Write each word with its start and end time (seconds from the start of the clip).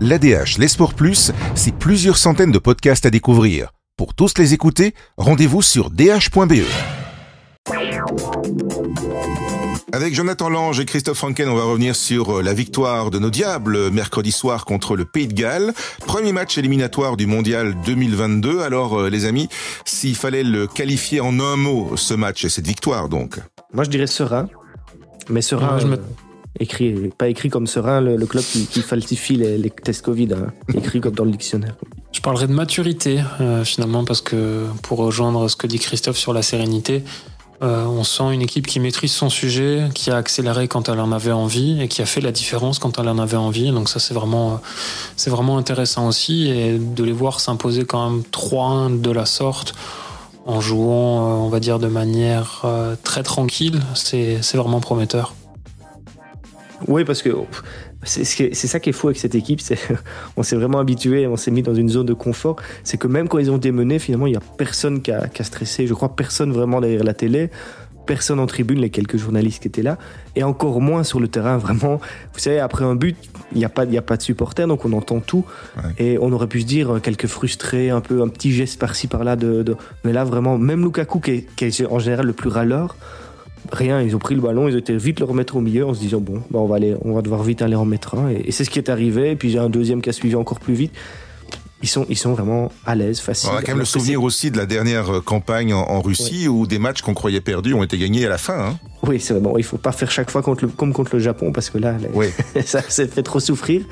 L'ADH, 0.00 0.58
les 0.58 0.68
sports 0.68 0.94
plus, 0.94 1.32
c'est 1.54 1.74
plusieurs 1.74 2.16
centaines 2.16 2.52
de 2.52 2.58
podcasts 2.58 3.06
à 3.06 3.10
découvrir. 3.10 3.70
Pour 3.96 4.14
tous 4.14 4.38
les 4.38 4.52
écouter, 4.52 4.94
rendez-vous 5.16 5.62
sur 5.62 5.90
dh.be. 5.90 6.64
Avec 9.92 10.12
Jonathan 10.12 10.48
Lange 10.48 10.80
et 10.80 10.84
Christophe 10.84 11.18
Franken, 11.18 11.48
on 11.48 11.54
va 11.54 11.62
revenir 11.62 11.94
sur 11.94 12.42
la 12.42 12.52
victoire 12.52 13.10
de 13.10 13.20
nos 13.20 13.30
Diables 13.30 13.90
mercredi 13.92 14.32
soir 14.32 14.64
contre 14.64 14.96
le 14.96 15.04
Pays 15.04 15.28
de 15.28 15.34
Galles. 15.34 15.72
Premier 16.04 16.32
match 16.32 16.58
éliminatoire 16.58 17.16
du 17.16 17.26
Mondial 17.26 17.76
2022. 17.86 18.62
Alors 18.62 19.00
euh, 19.00 19.08
les 19.08 19.24
amis, 19.24 19.48
s'il 19.84 20.16
fallait 20.16 20.42
le 20.42 20.66
qualifier 20.66 21.20
en 21.20 21.38
un 21.38 21.54
mot, 21.54 21.96
ce 21.96 22.14
match 22.14 22.44
et 22.44 22.48
cette 22.48 22.66
victoire 22.66 23.08
donc 23.08 23.38
Moi 23.72 23.84
je 23.84 23.90
dirais 23.90 24.08
serein. 24.08 24.48
Mais 25.30 25.40
serein, 25.40 25.78
je 25.78 25.86
me... 25.86 25.98
Euh, 26.60 26.62
écrit, 26.62 27.10
pas 27.16 27.28
écrit 27.28 27.48
comme 27.48 27.66
serein, 27.66 28.00
le, 28.00 28.26
club 28.26 28.44
qui, 28.44 28.80
falsifie 28.80 29.36
les, 29.36 29.70
tests 29.70 30.04
Covid, 30.04 30.28
hein. 30.32 30.52
écrit 30.74 31.00
comme 31.00 31.14
dans 31.14 31.24
le 31.24 31.30
dictionnaire. 31.30 31.74
Je 32.12 32.20
parlerai 32.20 32.46
de 32.46 32.52
maturité 32.52 33.20
euh, 33.40 33.64
finalement 33.64 34.04
parce 34.04 34.20
que 34.20 34.64
pour 34.82 34.98
rejoindre 34.98 35.48
ce 35.48 35.56
que 35.56 35.66
dit 35.66 35.78
Christophe 35.78 36.16
sur 36.16 36.32
la 36.32 36.42
sérénité, 36.42 37.02
euh, 37.62 37.84
on 37.86 38.04
sent 38.04 38.32
une 38.32 38.42
équipe 38.42 38.66
qui 38.66 38.80
maîtrise 38.80 39.12
son 39.12 39.30
sujet, 39.30 39.88
qui 39.94 40.10
a 40.10 40.16
accéléré 40.16 40.68
quand 40.68 40.88
elle 40.88 41.00
en 41.00 41.12
avait 41.12 41.32
envie 41.32 41.80
et 41.80 41.88
qui 41.88 42.02
a 42.02 42.06
fait 42.06 42.20
la 42.20 42.32
différence 42.32 42.78
quand 42.78 42.98
elle 42.98 43.08
en 43.08 43.18
avait 43.18 43.36
envie. 43.36 43.70
Donc 43.70 43.88
ça 43.88 44.00
c'est 44.00 44.14
vraiment, 44.14 44.60
c'est 45.16 45.30
vraiment 45.30 45.56
intéressant 45.58 46.08
aussi 46.08 46.48
et 46.48 46.78
de 46.78 47.04
les 47.04 47.12
voir 47.12 47.40
s'imposer 47.40 47.84
quand 47.84 48.10
même 48.10 48.22
3-1 48.32 49.00
de 49.00 49.10
la 49.10 49.26
sorte 49.26 49.74
en 50.46 50.60
jouant, 50.60 51.26
euh, 51.26 51.44
on 51.44 51.48
va 51.48 51.60
dire, 51.60 51.78
de 51.78 51.86
manière 51.86 52.62
euh, 52.64 52.96
très 53.02 53.22
tranquille, 53.22 53.80
c'est 53.94 54.40
vraiment 54.54 54.80
prometteur. 54.80 55.34
Oui, 56.88 57.04
parce 57.04 57.22
que 57.22 57.30
c'est 58.02 58.54
ça 58.54 58.80
qui 58.80 58.90
est 58.90 58.92
fou 58.92 59.08
avec 59.08 59.18
cette 59.18 59.34
équipe, 59.34 59.60
on 60.36 60.42
s'est 60.42 60.56
vraiment 60.56 60.78
habitué, 60.78 61.26
on 61.26 61.36
s'est 61.36 61.50
mis 61.50 61.62
dans 61.62 61.74
une 61.74 61.88
zone 61.88 62.06
de 62.06 62.14
confort. 62.14 62.56
C'est 62.82 62.98
que 62.98 63.06
même 63.06 63.28
quand 63.28 63.38
ils 63.38 63.50
ont 63.50 63.58
démené, 63.58 63.98
finalement, 63.98 64.26
il 64.26 64.32
n'y 64.32 64.36
a 64.36 64.42
personne 64.58 65.00
qui 65.00 65.10
a, 65.10 65.28
qui 65.28 65.42
a, 65.42 65.44
stressé. 65.44 65.86
Je 65.86 65.94
crois 65.94 66.14
personne 66.14 66.52
vraiment 66.52 66.80
derrière 66.80 67.04
la 67.04 67.14
télé, 67.14 67.50
personne 68.06 68.38
en 68.38 68.46
tribune, 68.46 68.80
les 68.80 68.90
quelques 68.90 69.16
journalistes 69.16 69.62
qui 69.62 69.68
étaient 69.68 69.82
là, 69.82 69.98
et 70.36 70.42
encore 70.42 70.80
moins 70.80 71.04
sur 71.04 71.20
le 71.20 71.28
terrain. 71.28 71.56
Vraiment, 71.64 72.00
vous 72.32 72.38
savez, 72.38 72.58
après 72.58 72.84
un 72.84 72.94
but, 72.94 73.16
il 73.52 73.58
n'y 73.58 73.64
a 73.64 73.70
pas, 73.70 73.84
il 73.84 73.96
a 73.96 74.02
pas 74.02 74.16
de 74.16 74.22
supporters, 74.22 74.66
donc 74.66 74.84
on 74.84 74.92
entend 74.92 75.20
tout, 75.20 75.44
et 75.98 76.18
on 76.20 76.32
aurait 76.32 76.48
pu 76.48 76.60
se 76.60 76.66
dire 76.66 76.96
euh, 76.96 76.98
quelques 76.98 77.26
frustrés, 77.26 77.90
un 77.90 78.00
peu 78.00 78.20
un 78.22 78.28
petit 78.28 78.52
geste 78.52 78.78
par-ci 78.78 79.06
par-là 79.06 79.36
de, 79.36 79.62
de, 79.62 79.76
mais 80.04 80.12
là 80.12 80.24
vraiment, 80.24 80.58
même 80.58 80.82
Lukaku 80.82 81.20
qui 81.20 81.30
est, 81.30 81.54
qui 81.56 81.64
est 81.64 81.86
en 81.86 81.98
général 81.98 82.26
le 82.26 82.32
plus 82.32 82.50
râleur 82.50 82.96
rien, 83.74 84.00
ils 84.00 84.14
ont 84.16 84.18
pris 84.18 84.34
le 84.34 84.40
ballon, 84.40 84.68
ils 84.68 84.76
ont 84.76 84.96
vite 84.96 85.20
le 85.20 85.26
remettre 85.26 85.56
au 85.56 85.60
milieu 85.60 85.86
en 85.86 85.94
se 85.94 86.00
disant 86.00 86.20
bon, 86.20 86.42
bah 86.50 86.58
on 86.60 86.66
va 86.66 86.76
aller, 86.76 86.94
on 87.02 87.12
va 87.12 87.22
devoir 87.22 87.42
vite 87.42 87.62
aller 87.62 87.76
en 87.76 87.84
mettre 87.84 88.14
un. 88.14 88.30
Et, 88.30 88.50
c'est 88.52 88.64
ce 88.64 88.70
qui 88.70 88.78
est 88.78 88.88
arrivé. 88.88 89.32
Et 89.32 89.36
puis 89.36 89.50
j'ai 89.50 89.58
un 89.58 89.68
deuxième 89.68 90.00
qui 90.00 90.08
a 90.08 90.12
suivi 90.12 90.34
encore 90.34 90.60
plus 90.60 90.74
vite 90.74 90.92
ils 91.84 91.86
sont, 91.86 92.06
ils 92.08 92.16
sont 92.16 92.32
vraiment 92.32 92.72
à 92.86 92.94
l'aise, 92.94 93.20
facile. 93.20 93.50
On 93.52 93.56
a 93.56 93.60
quand 93.60 93.72
même 93.72 93.80
le 93.80 93.84
souvenir 93.84 94.22
aussi 94.22 94.50
de 94.50 94.56
la 94.56 94.64
dernière 94.64 95.16
euh, 95.16 95.20
campagne 95.20 95.74
en, 95.74 96.00
Russie 96.00 96.48
où 96.48 96.66
des 96.66 96.78
matchs 96.78 97.02
qu'on 97.02 97.12
croyait 97.12 97.42
perdus 97.42 97.74
ont 97.74 97.82
été 97.82 97.98
gagnés 97.98 98.24
à 98.24 98.30
la 98.30 98.38
fin. 98.38 98.58
Hein. 98.58 98.78
Oui, 99.06 99.20
c'est 99.20 99.38
bon. 99.38 99.58
Il 99.58 99.64
faut 99.64 99.76
pas 99.76 99.92
faire 99.92 100.10
chaque 100.10 100.30
fois 100.30 100.40
contre 100.40 100.64
le, 100.64 100.70
comme 100.70 100.94
contre 100.94 101.14
le 101.14 101.18
Japon 101.20 101.52
parce 101.52 101.68
que 101.68 101.76
là, 101.76 101.94
ça, 102.64 102.80
ça 102.80 103.06
fait 103.06 103.22
trop 103.22 103.38
souffrir. 103.38 103.82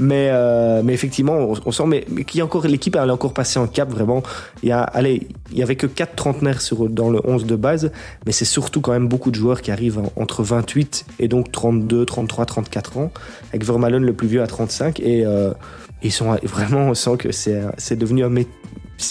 Mais, 0.00 0.30
euh, 0.32 0.82
mais 0.84 0.94
effectivement, 0.94 1.36
on, 1.64 1.70
sent 1.70 1.84
mais, 1.86 2.04
mais 2.08 2.24
qui 2.24 2.42
encore 2.42 2.66
l'équipe 2.66 2.96
elle 2.96 3.08
est 3.08 3.12
encore 3.12 3.34
passée 3.34 3.60
en 3.60 3.68
cap 3.68 3.88
vraiment. 3.88 4.24
Il 4.64 4.70
y 4.70 4.72
a, 4.72 4.82
allez, 4.82 5.28
il 5.52 5.58
y 5.58 5.62
avait 5.62 5.76
que 5.76 5.86
4 5.86 6.16
trentenaires 6.16 6.60
sur, 6.60 6.88
dans 6.88 7.08
le 7.08 7.20
11 7.22 7.46
de 7.46 7.54
base, 7.54 7.92
mais 8.26 8.32
c'est 8.32 8.44
surtout 8.44 8.80
quand 8.80 8.90
même 8.90 9.06
beaucoup 9.06 9.30
de 9.30 9.36
joueurs 9.36 9.62
qui 9.62 9.70
arrivent 9.70 10.00
entre 10.16 10.42
28 10.42 11.06
et 11.20 11.28
donc 11.28 11.52
32, 11.52 12.04
33, 12.04 12.46
34 12.46 12.98
ans, 12.98 13.12
avec 13.50 13.64
Vermaelen 13.64 14.04
le 14.04 14.12
plus 14.12 14.26
vieux 14.26 14.42
à 14.42 14.48
35 14.48 14.98
et 14.98 15.24
euh, 15.24 15.52
ils 16.02 16.12
sont 16.12 16.36
vraiment, 16.42 16.88
on 16.88 16.94
sent 16.94 17.16
que 17.18 17.32
c'est 17.32 17.96
devenu 17.96 18.24
un 18.24 18.28
métier 18.28 18.52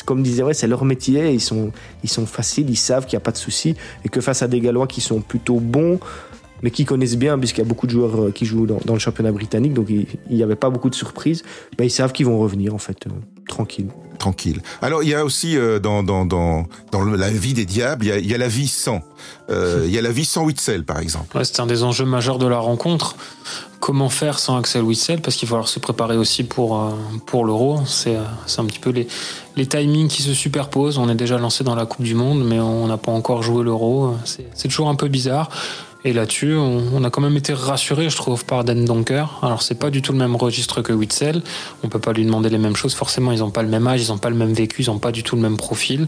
comme 0.05 0.23
disait, 0.23 0.43
ouais, 0.43 0.53
c'est 0.53 0.67
leur 0.67 0.85
métier, 0.85 1.31
ils 1.31 1.41
sont, 1.41 1.71
ils 2.03 2.09
sont 2.09 2.25
faciles, 2.25 2.69
ils 2.69 2.75
savent 2.75 3.05
qu'il 3.05 3.17
n'y 3.17 3.21
a 3.21 3.25
pas 3.25 3.31
de 3.31 3.37
souci, 3.37 3.75
et 4.03 4.09
que 4.09 4.21
face 4.21 4.41
à 4.41 4.47
des 4.47 4.59
Gallois 4.59 4.87
qui 4.87 5.01
sont 5.01 5.21
plutôt 5.21 5.59
bons, 5.59 5.99
mais 6.61 6.71
qui 6.71 6.85
connaissent 6.85 7.17
bien, 7.17 7.37
puisqu'il 7.37 7.61
y 7.61 7.65
a 7.65 7.67
beaucoup 7.67 7.87
de 7.87 7.91
joueurs 7.91 8.25
euh, 8.25 8.31
qui 8.31 8.45
jouent 8.45 8.65
dans, 8.65 8.93
le 8.93 8.99
championnat 8.99 9.31
britannique, 9.31 9.73
donc 9.73 9.89
il 9.89 10.07
n'y 10.29 10.43
avait 10.43 10.55
pas 10.55 10.69
beaucoup 10.69 10.89
de 10.89 10.95
surprises, 10.95 11.43
ben, 11.77 11.85
ils 11.85 11.91
savent 11.91 12.11
qu'ils 12.11 12.25
vont 12.25 12.39
revenir, 12.39 12.73
en 12.73 12.79
fait, 12.79 13.07
euh, 13.07 13.11
tranquille 13.47 13.87
tranquille. 14.17 14.61
Alors 14.81 15.03
il 15.03 15.09
y 15.09 15.13
a 15.13 15.23
aussi 15.23 15.57
euh, 15.57 15.79
dans, 15.79 16.03
dans, 16.03 16.25
dans, 16.25 16.65
dans 16.91 17.03
la 17.03 17.29
vie 17.29 17.53
des 17.53 17.65
diables, 17.65 18.05
il 18.05 18.09
y 18.09 18.11
a, 18.11 18.17
il 18.17 18.29
y 18.29 18.33
a 18.33 18.37
la 18.37 18.47
vie 18.47 18.67
sans. 18.67 19.01
Euh, 19.49 19.83
il 19.85 19.91
y 19.91 19.97
a 19.97 20.01
la 20.01 20.11
vie 20.11 20.25
sans 20.25 20.43
Witzel 20.43 20.83
par 20.83 20.99
exemple. 20.99 21.37
Ouais, 21.37 21.45
c'est 21.45 21.59
un 21.59 21.67
des 21.67 21.83
enjeux 21.83 22.05
majeurs 22.05 22.37
de 22.37 22.47
la 22.47 22.59
rencontre. 22.59 23.15
Comment 23.79 24.09
faire 24.09 24.39
sans 24.39 24.57
Axel 24.57 24.81
Witzel 24.81 25.21
Parce 25.21 25.35
qu'il 25.35 25.47
va 25.47 25.51
falloir 25.51 25.67
se 25.67 25.79
préparer 25.79 26.17
aussi 26.17 26.43
pour, 26.43 26.81
euh, 26.81 26.89
pour 27.25 27.45
l'Euro. 27.45 27.79
C'est 27.85 28.15
un 28.15 28.65
petit 28.65 28.79
peu 28.79 28.89
les, 28.89 29.07
les 29.55 29.65
timings 29.65 30.07
qui 30.07 30.21
se 30.23 30.33
superposent. 30.33 30.97
On 30.97 31.09
est 31.09 31.15
déjà 31.15 31.37
lancé 31.37 31.63
dans 31.63 31.75
la 31.75 31.85
Coupe 31.85 32.03
du 32.03 32.15
Monde, 32.15 32.43
mais 32.43 32.59
on 32.59 32.87
n'a 32.87 32.97
pas 32.97 33.11
encore 33.11 33.43
joué 33.43 33.63
l'Euro. 33.63 34.15
C'est 34.25 34.67
toujours 34.67 34.89
un 34.89 34.95
peu 34.95 35.07
bizarre. 35.07 35.49
Et 36.05 36.13
là-dessus, 36.13 36.55
on, 36.55 37.03
a 37.03 37.09
quand 37.09 37.21
même 37.21 37.35
été 37.35 37.53
rassuré, 37.53 38.09
je 38.09 38.15
trouve, 38.15 38.45
par 38.45 38.63
Den 38.63 38.85
Donker. 38.85 39.25
Alors, 39.41 39.61
c'est 39.61 39.75
pas 39.75 39.89
du 39.89 40.01
tout 40.01 40.11
le 40.11 40.17
même 40.17 40.35
registre 40.35 40.81
que 40.81 40.93
Witzel. 40.93 41.41
On 41.83 41.89
peut 41.89 41.99
pas 41.99 42.13
lui 42.13 42.23
demander 42.23 42.49
les 42.49 42.59
mêmes 42.59 42.75
choses. 42.75 42.93
Forcément, 42.93 43.31
ils 43.31 43.43
ont 43.43 43.49
pas 43.49 43.63
le 43.63 43.67
même 43.67 43.85
âge, 43.87 44.01
ils 44.01 44.11
ont 44.11 44.17
pas 44.17 44.29
le 44.29 44.35
même 44.35 44.53
vécu, 44.53 44.83
ils 44.83 44.91
ont 44.91 44.99
pas 44.99 45.11
du 45.11 45.23
tout 45.23 45.35
le 45.35 45.41
même 45.41 45.57
profil. 45.57 46.07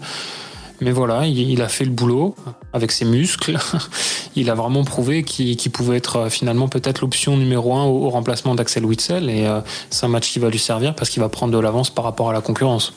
Mais 0.82 0.92
voilà, 0.92 1.26
il, 1.26 1.62
a 1.62 1.68
fait 1.68 1.84
le 1.84 1.92
boulot 1.92 2.36
avec 2.72 2.92
ses 2.92 3.04
muscles. 3.04 3.58
il 4.36 4.50
a 4.50 4.56
vraiment 4.56 4.84
prouvé 4.84 5.24
qu'il 5.24 5.72
pouvait 5.72 5.98
être 5.98 6.16
euh, 6.16 6.30
finalement 6.30 6.70
peut-être 6.70 7.02
l'option 7.02 7.36
numéro 7.36 7.76
un 7.76 7.84
au, 7.84 8.10
remplacement 8.10 8.56
d'Axel 8.56 8.86
Witzel. 8.86 9.30
Et 9.30 9.46
euh, 9.46 9.60
c'est 9.90 10.06
un 10.06 10.10
match 10.10 10.32
qui 10.32 10.40
va 10.40 10.50
lui 10.50 10.60
servir 10.60 10.96
parce 10.96 11.10
qu'il 11.10 11.22
va 11.22 11.28
prendre 11.28 11.54
de 11.54 11.60
l'avance 11.60 11.90
par 11.90 12.06
rapport 12.06 12.30
à 12.30 12.34
la 12.34 12.42
concurrence. 12.42 12.94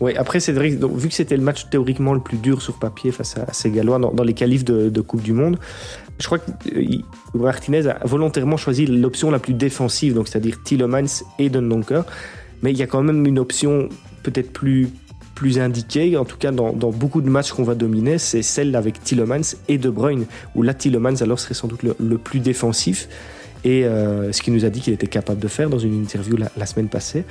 Oui, 0.00 0.16
après 0.16 0.40
Cédric, 0.40 0.78
donc, 0.78 0.96
vu 0.96 1.08
que 1.08 1.14
c'était 1.14 1.36
le 1.36 1.42
match 1.42 1.68
théoriquement 1.68 2.14
le 2.14 2.20
plus 2.20 2.38
dur 2.38 2.62
sur 2.62 2.78
papier 2.78 3.12
face 3.12 3.36
à, 3.36 3.52
ces 3.52 3.70
Gallois 3.70 3.98
dans, 3.98 4.24
les 4.24 4.32
qualifs 4.32 4.64
de, 4.64 5.00
Coupe 5.02 5.22
du 5.22 5.34
Monde, 5.34 5.58
je 6.18 6.26
crois 6.26 6.38
que 6.38 6.50
euh, 6.74 7.02
Martinez 7.34 7.86
a 7.86 7.98
volontairement 8.04 8.56
choisi 8.56 8.86
l'option 8.86 9.30
la 9.30 9.38
plus 9.38 9.54
défensive, 9.54 10.14
donc 10.14 10.28
c'est-à-dire 10.28 10.56
Tillemans 10.64 11.22
et 11.38 11.50
Dundonker. 11.50 12.04
Mais 12.62 12.72
il 12.72 12.78
y 12.78 12.82
a 12.82 12.86
quand 12.86 13.02
même 13.02 13.26
une 13.26 13.38
option 13.38 13.88
peut-être 14.22 14.52
plus, 14.52 14.88
plus 15.40 15.58
indiquée, 15.58 16.18
en 16.18 16.26
tout 16.26 16.36
cas 16.36 16.52
dans, 16.52 16.74
beaucoup 16.74 17.22
de 17.22 17.30
matchs 17.30 17.52
qu'on 17.52 17.62
va 17.62 17.74
dominer, 17.74 18.18
c'est 18.18 18.42
celle 18.42 18.76
avec 18.76 19.02
Tillemans 19.02 19.56
et 19.68 19.78
De 19.78 19.88
Bruyne, 19.88 20.26
où 20.54 20.62
là 20.62 20.74
Tillemans 20.74 21.22
alors 21.22 21.40
serait 21.40 21.54
sans 21.54 21.66
doute 21.66 21.80
le 21.82 22.18
plus 22.18 22.40
défensif 22.40 23.08
et 23.64 23.86
euh, 23.86 24.32
ce 24.32 24.42
qu'il 24.42 24.52
nous 24.52 24.66
a 24.66 24.68
dit 24.68 24.82
qu'il 24.82 24.92
était 24.92 25.06
capable 25.06 25.40
de 25.40 25.48
faire 25.48 25.70
dans 25.70 25.78
une 25.78 25.98
interview 25.98 26.36
la, 26.36 26.66
semaine 26.66 26.88
passée. 26.88 27.24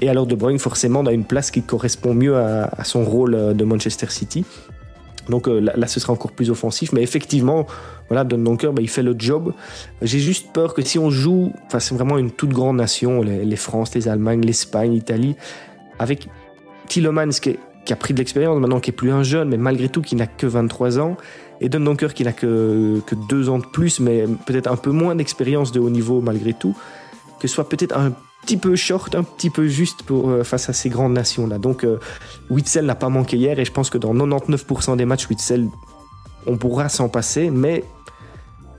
Et 0.00 0.08
alors 0.08 0.28
De 0.28 0.36
Bruyne 0.36 0.60
forcément 0.60 1.00
a 1.06 1.12
une 1.12 1.24
place 1.24 1.50
qui 1.50 1.60
correspond 1.60 2.14
mieux 2.14 2.36
à, 2.36 2.84
son 2.84 3.04
rôle 3.04 3.34
euh, 3.34 3.52
de 3.52 3.64
Manchester 3.64 4.06
City. 4.10 4.44
Donc 5.28 5.48
euh, 5.48 5.58
là, 5.58 5.88
ce 5.88 5.98
sera 5.98 6.12
encore 6.12 6.30
plus 6.30 6.50
offensif, 6.50 6.92
mais 6.92 7.02
effectivement, 7.02 7.66
voilà, 8.08 8.22
Don 8.22 8.38
bah, 8.38 8.74
il 8.78 8.88
fait 8.88 9.02
le 9.02 9.16
job. 9.18 9.52
J'ai 10.02 10.20
juste 10.20 10.52
peur 10.52 10.72
que 10.72 10.82
si 10.82 11.00
on 11.00 11.10
joue, 11.10 11.52
enfin 11.66 11.80
c'est 11.80 11.96
vraiment 11.96 12.16
une 12.16 12.30
toute 12.30 12.50
grande 12.50 12.76
nation, 12.76 13.22
les, 13.22 13.44
les 13.44 13.56
France, 13.56 13.92
les 13.96 14.06
Allemagnes, 14.06 14.42
l'Espagne, 14.42 14.92
l'Italie, 14.92 15.34
avec 15.98 16.28
Tillemans 16.86 17.30
qui, 17.30 17.58
qui, 17.84 17.92
a 17.92 17.96
pris 17.96 18.14
de 18.14 18.18
l'expérience 18.18 18.58
maintenant, 18.60 18.80
qui 18.80 18.90
est 18.90 18.94
plus 18.94 19.10
un 19.10 19.22
jeune, 19.22 19.48
mais 19.48 19.56
malgré 19.56 19.88
tout 19.88 20.02
qui 20.02 20.16
n'a 20.16 20.26
que 20.26 20.46
23 20.46 20.98
ans, 20.98 21.16
et 21.60 21.68
Don 21.68 21.80
Donker 21.80 22.08
qui 22.14 22.24
n'a 22.24 22.32
que, 22.32 23.00
que 23.06 23.14
deux 23.28 23.48
ans 23.48 23.58
de 23.58 23.66
plus, 23.66 24.00
mais 24.00 24.24
peut-être 24.46 24.70
un 24.70 24.76
peu 24.76 24.90
moins 24.90 25.14
d'expérience 25.14 25.72
de 25.72 25.80
haut 25.80 25.90
niveau 25.90 26.20
malgré 26.20 26.52
tout, 26.52 26.76
que 27.40 27.48
soit 27.48 27.68
peut-être 27.68 27.96
un 27.96 28.12
petit 28.42 28.56
peu 28.56 28.76
short, 28.76 29.14
un 29.14 29.24
petit 29.24 29.50
peu 29.50 29.66
juste 29.66 30.04
euh, 30.10 30.44
face 30.44 30.68
à 30.68 30.72
ces 30.72 30.88
grandes 30.88 31.14
nations-là. 31.14 31.58
Donc 31.58 31.84
euh, 31.84 31.98
Witzel 32.50 32.86
n'a 32.86 32.94
pas 32.94 33.08
manqué 33.08 33.36
hier 33.36 33.58
et 33.58 33.64
je 33.64 33.72
pense 33.72 33.90
que 33.90 33.98
dans 33.98 34.14
99% 34.14 34.96
des 34.96 35.04
matchs, 35.04 35.28
Witzel, 35.28 35.68
on 36.46 36.56
pourra 36.56 36.88
s'en 36.88 37.08
passer, 37.08 37.50
mais 37.50 37.84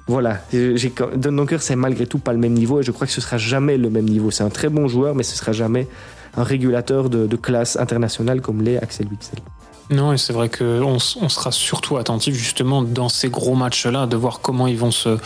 voilà, 0.07 0.39
Don 0.53 1.33
Donker 1.33 1.57
c'est 1.59 1.75
malgré 1.75 2.07
tout 2.07 2.19
pas 2.19 2.31
le 2.31 2.39
même 2.39 2.53
niveau 2.53 2.79
et 2.79 2.83
je 2.83 2.91
crois 2.91 3.05
que 3.05 3.11
ce 3.11 3.19
sera 3.19 3.37
jamais 3.37 3.77
le 3.77 3.89
même 3.89 4.05
niveau. 4.05 4.31
C'est 4.31 4.43
un 4.43 4.49
très 4.49 4.69
bon 4.69 4.87
joueur, 4.87 5.15
mais 5.15 5.23
ce 5.23 5.35
sera 5.35 5.51
jamais 5.51 5.87
un 6.37 6.43
régulateur 6.43 7.09
de, 7.09 7.35
classe 7.35 7.77
internationale 7.77 8.41
comme 8.41 8.61
l'est 8.61 8.77
Axel 8.77 9.07
Witzel. 9.07 9.39
Non, 9.89 10.13
et 10.13 10.17
c'est 10.17 10.33
vrai 10.33 10.49
qu'on 10.49 10.97
on 11.21 11.29
sera 11.29 11.51
surtout 11.51 11.97
attentif 11.97 12.35
justement 12.35 12.81
dans 12.81 13.09
ces 13.09 13.29
gros 13.29 13.55
matchs-là, 13.55 14.05
de 14.05 14.17
voir 14.17 14.41
comment 14.41 14.67
ils 14.67 14.77
vont 14.77 14.91
se, 14.91 15.17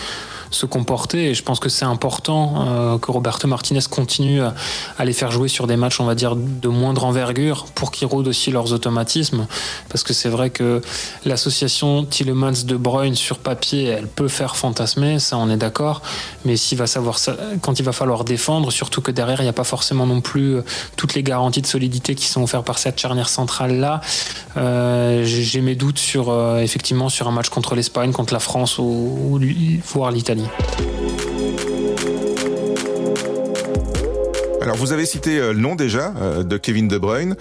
se 0.51 0.65
comporter. 0.65 1.29
Et 1.29 1.33
je 1.33 1.43
pense 1.43 1.59
que 1.59 1.69
c'est 1.69 1.85
important 1.85 2.65
euh, 2.67 2.97
que 2.97 3.09
Roberto 3.11 3.47
Martinez 3.47 3.79
continue 3.89 4.41
à, 4.41 4.53
les 5.05 5.13
faire 5.13 5.31
jouer 5.31 5.47
sur 5.47 5.65
des 5.65 5.77
matchs, 5.77 5.99
on 5.99 6.05
va 6.05 6.15
dire, 6.15 6.35
de 6.35 6.67
moindre 6.67 7.05
envergure 7.05 7.65
pour 7.73 7.91
qu'ils 7.91 8.07
rôdent 8.07 8.27
aussi 8.27 8.51
leurs 8.51 8.73
automatismes. 8.73 9.47
Parce 9.89 10.03
que 10.03 10.13
c'est 10.13 10.29
vrai 10.29 10.49
que 10.49 10.81
l'association 11.25 12.05
Tillemans-De 12.05 12.75
Bruyne 12.75 13.15
sur 13.15 13.39
papier, 13.39 13.85
elle 13.85 14.07
peut 14.07 14.27
faire 14.27 14.55
fantasmer, 14.55 15.19
ça 15.19 15.37
on 15.37 15.49
est 15.49 15.57
d'accord. 15.57 16.01
Mais 16.45 16.57
s'il 16.57 16.77
va 16.77 16.87
savoir 16.87 17.17
quand 17.61 17.79
il 17.79 17.83
va 17.83 17.93
falloir 17.93 18.23
défendre, 18.23 18.71
surtout 18.71 19.01
que 19.01 19.11
derrière, 19.11 19.39
il 19.39 19.43
n'y 19.43 19.49
a 19.49 19.53
pas 19.53 19.63
forcément 19.63 20.05
non 20.05 20.21
plus 20.21 20.57
euh, 20.57 20.63
toutes 20.97 21.13
les 21.15 21.23
garanties 21.23 21.61
de 21.61 21.67
solidité 21.67 22.15
qui 22.15 22.25
sont 22.25 22.43
offertes 22.43 22.65
par 22.65 22.77
cette 22.77 22.99
charnière 22.99 23.29
centrale-là. 23.29 24.01
Euh, 24.57 25.23
j'ai 25.23 25.61
mes 25.61 25.75
doutes 25.75 25.99
sur, 25.99 26.31
effectivement, 26.57 27.09
sur 27.09 27.27
un 27.27 27.31
match 27.31 27.49
contre 27.49 27.75
l'Espagne, 27.75 28.11
contre 28.11 28.33
la 28.33 28.39
France 28.39 28.77
ou, 28.77 28.83
ou 28.83 29.39
voire 29.93 30.11
l'Italie. 30.11 30.40
Alors 34.61 34.75
vous 34.75 34.91
avez 34.93 35.05
cité 35.05 35.39
le 35.39 35.53
nom 35.53 35.75
déjà 35.75 36.13
de 36.43 36.57
Kevin 36.57 36.87
De 36.87 36.97
Bruyne. 36.97 37.35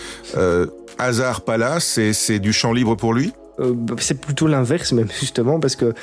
Hazard 0.98 1.42
pas 1.42 1.56
là, 1.56 1.78
c'est 1.80 2.38
du 2.38 2.52
champ 2.52 2.72
libre 2.72 2.94
pour 2.94 3.14
lui? 3.14 3.32
Bah, 3.58 3.94
c'est 3.98 4.18
plutôt 4.18 4.46
l'inverse 4.46 4.92
même 4.92 5.08
justement 5.20 5.60
parce 5.60 5.76
que 5.76 5.94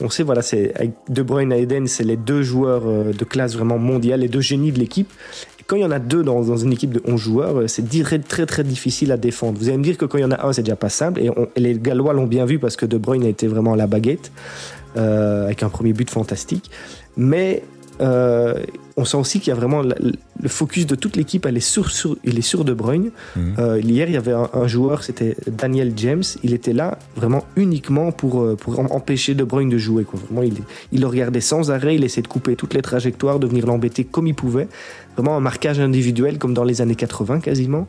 on 0.00 0.10
sait 0.10 0.22
voilà 0.22 0.42
c'est 0.42 0.74
avec 0.74 0.92
De 1.08 1.22
Bruyne 1.22 1.52
et 1.52 1.62
Eden 1.62 1.86
c'est 1.86 2.04
les 2.04 2.16
deux 2.16 2.42
joueurs 2.42 2.82
de 2.82 3.24
classe 3.24 3.54
vraiment 3.54 3.78
mondiale 3.78 4.20
les 4.20 4.28
deux 4.28 4.40
génies 4.40 4.72
de 4.72 4.78
l'équipe 4.78 5.10
quand 5.66 5.76
il 5.76 5.82
y 5.82 5.84
en 5.84 5.90
a 5.90 5.98
deux 5.98 6.22
dans, 6.22 6.56
une 6.56 6.72
équipe 6.72 6.92
de 6.92 7.02
11 7.06 7.20
joueurs, 7.20 7.60
euh, 7.60 7.66
c'est 7.66 7.88
très 8.28 8.46
très 8.46 8.64
difficile 8.64 9.12
à 9.12 9.16
défendre. 9.16 9.58
Vous 9.58 9.68
allez 9.68 9.78
me 9.78 9.82
dire 9.82 9.98
que 9.98 10.04
quand 10.04 10.18
il 10.18 10.22
y 10.22 10.24
en 10.24 10.30
a 10.30 10.46
un, 10.46 10.52
c'est 10.52 10.62
déjà 10.62 10.76
pas 10.76 10.88
simple. 10.88 11.20
Et, 11.20 11.30
les 11.56 11.78
Gallois 11.78 12.12
l'ont 12.12 12.26
bien 12.26 12.44
vu 12.44 12.58
parce 12.58 12.76
que 12.76 12.86
De 12.86 12.98
Bruyne 12.98 13.24
a 13.24 13.28
été 13.28 13.46
vraiment 13.46 13.72
à 13.72 13.76
la 13.76 13.86
baguette 13.86 14.30
euh, 14.96 15.46
avec 15.46 15.62
un 15.62 15.68
premier 15.68 15.92
but 15.92 16.08
fantastique. 16.08 16.70
Mais 17.16 17.62
euh, 18.00 18.54
on 18.96 19.04
sent 19.04 19.18
aussi 19.18 19.40
qu'il 19.40 19.48
y 19.48 19.52
a 19.52 19.56
vraiment 19.56 19.82
le 19.82 20.48
focus 20.48 20.86
de 20.86 20.94
toute 20.94 21.16
l'équipe, 21.16 21.44
elle 21.44 21.58
est 21.58 21.60
sur, 21.60 21.90
il 22.24 22.38
est 22.38 22.42
sur 22.42 22.64
De 22.64 22.72
Bruyne. 22.72 23.10
Mhm. 23.36 23.54
Euh, 23.58 23.80
hier, 23.80 24.08
il 24.08 24.14
y 24.14 24.16
avait 24.16 24.32
un, 24.32 24.66
joueur, 24.66 25.04
c'était 25.04 25.36
Daniel 25.46 25.92
James. 25.96 26.22
Il 26.42 26.54
était 26.54 26.72
là 26.72 26.98
vraiment 27.14 27.44
uniquement 27.56 28.10
pour, 28.10 28.42
euh, 28.42 28.56
pour 28.56 28.78
empêcher 28.78 29.34
De 29.34 29.44
Bruyne 29.44 29.68
de 29.68 29.76
jouer. 29.76 30.04
Quoi. 30.04 30.18
Vraiment, 30.24 30.42
il, 30.42 30.54
il 30.92 31.00
le 31.00 31.06
regardait 31.06 31.42
sans 31.42 31.70
arrêt, 31.70 31.94
il 31.94 32.04
essayait 32.04 32.22
de 32.22 32.28
couper 32.28 32.56
toutes 32.56 32.72
les 32.72 32.82
trajectoires, 32.82 33.38
de 33.38 33.46
venir 33.46 33.66
l'embêter 33.66 34.04
comme 34.04 34.26
il 34.26 34.34
pouvait. 34.34 34.68
Vraiment 35.14 35.36
un 35.36 35.40
marquage 35.40 35.80
individuel 35.80 36.38
comme 36.38 36.52
dans 36.52 36.64
les 36.64 36.80
années 36.80 36.94
80 36.94 37.40
quasiment. 37.40 37.86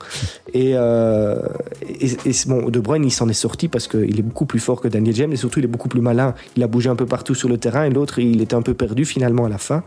Et, 0.53 0.71
euh, 0.75 1.39
et, 1.81 2.31
bon, 2.47 2.69
De 2.69 2.79
Bruyne, 2.79 3.05
il 3.05 3.11
s'en 3.11 3.27
est 3.27 3.33
sorti 3.33 3.67
parce 3.67 3.87
qu'il 3.87 4.19
est 4.19 4.23
beaucoup 4.23 4.45
plus 4.45 4.59
fort 4.59 4.81
que 4.81 4.87
Daniel 4.87 5.15
James 5.15 5.33
et 5.33 5.37
surtout, 5.37 5.59
il 5.59 5.65
est 5.65 5.69
beaucoup 5.69 5.89
plus 5.89 6.01
malin. 6.01 6.35
Il 6.55 6.63
a 6.63 6.67
bougé 6.67 6.89
un 6.89 6.95
peu 6.95 7.05
partout 7.05 7.35
sur 7.35 7.49
le 7.49 7.57
terrain 7.57 7.83
et 7.85 7.89
l'autre, 7.89 8.19
il 8.19 8.41
était 8.41 8.55
un 8.55 8.61
peu 8.61 8.73
perdu 8.73 9.05
finalement 9.05 9.45
à 9.45 9.49
la 9.49 9.57
fin. 9.57 9.83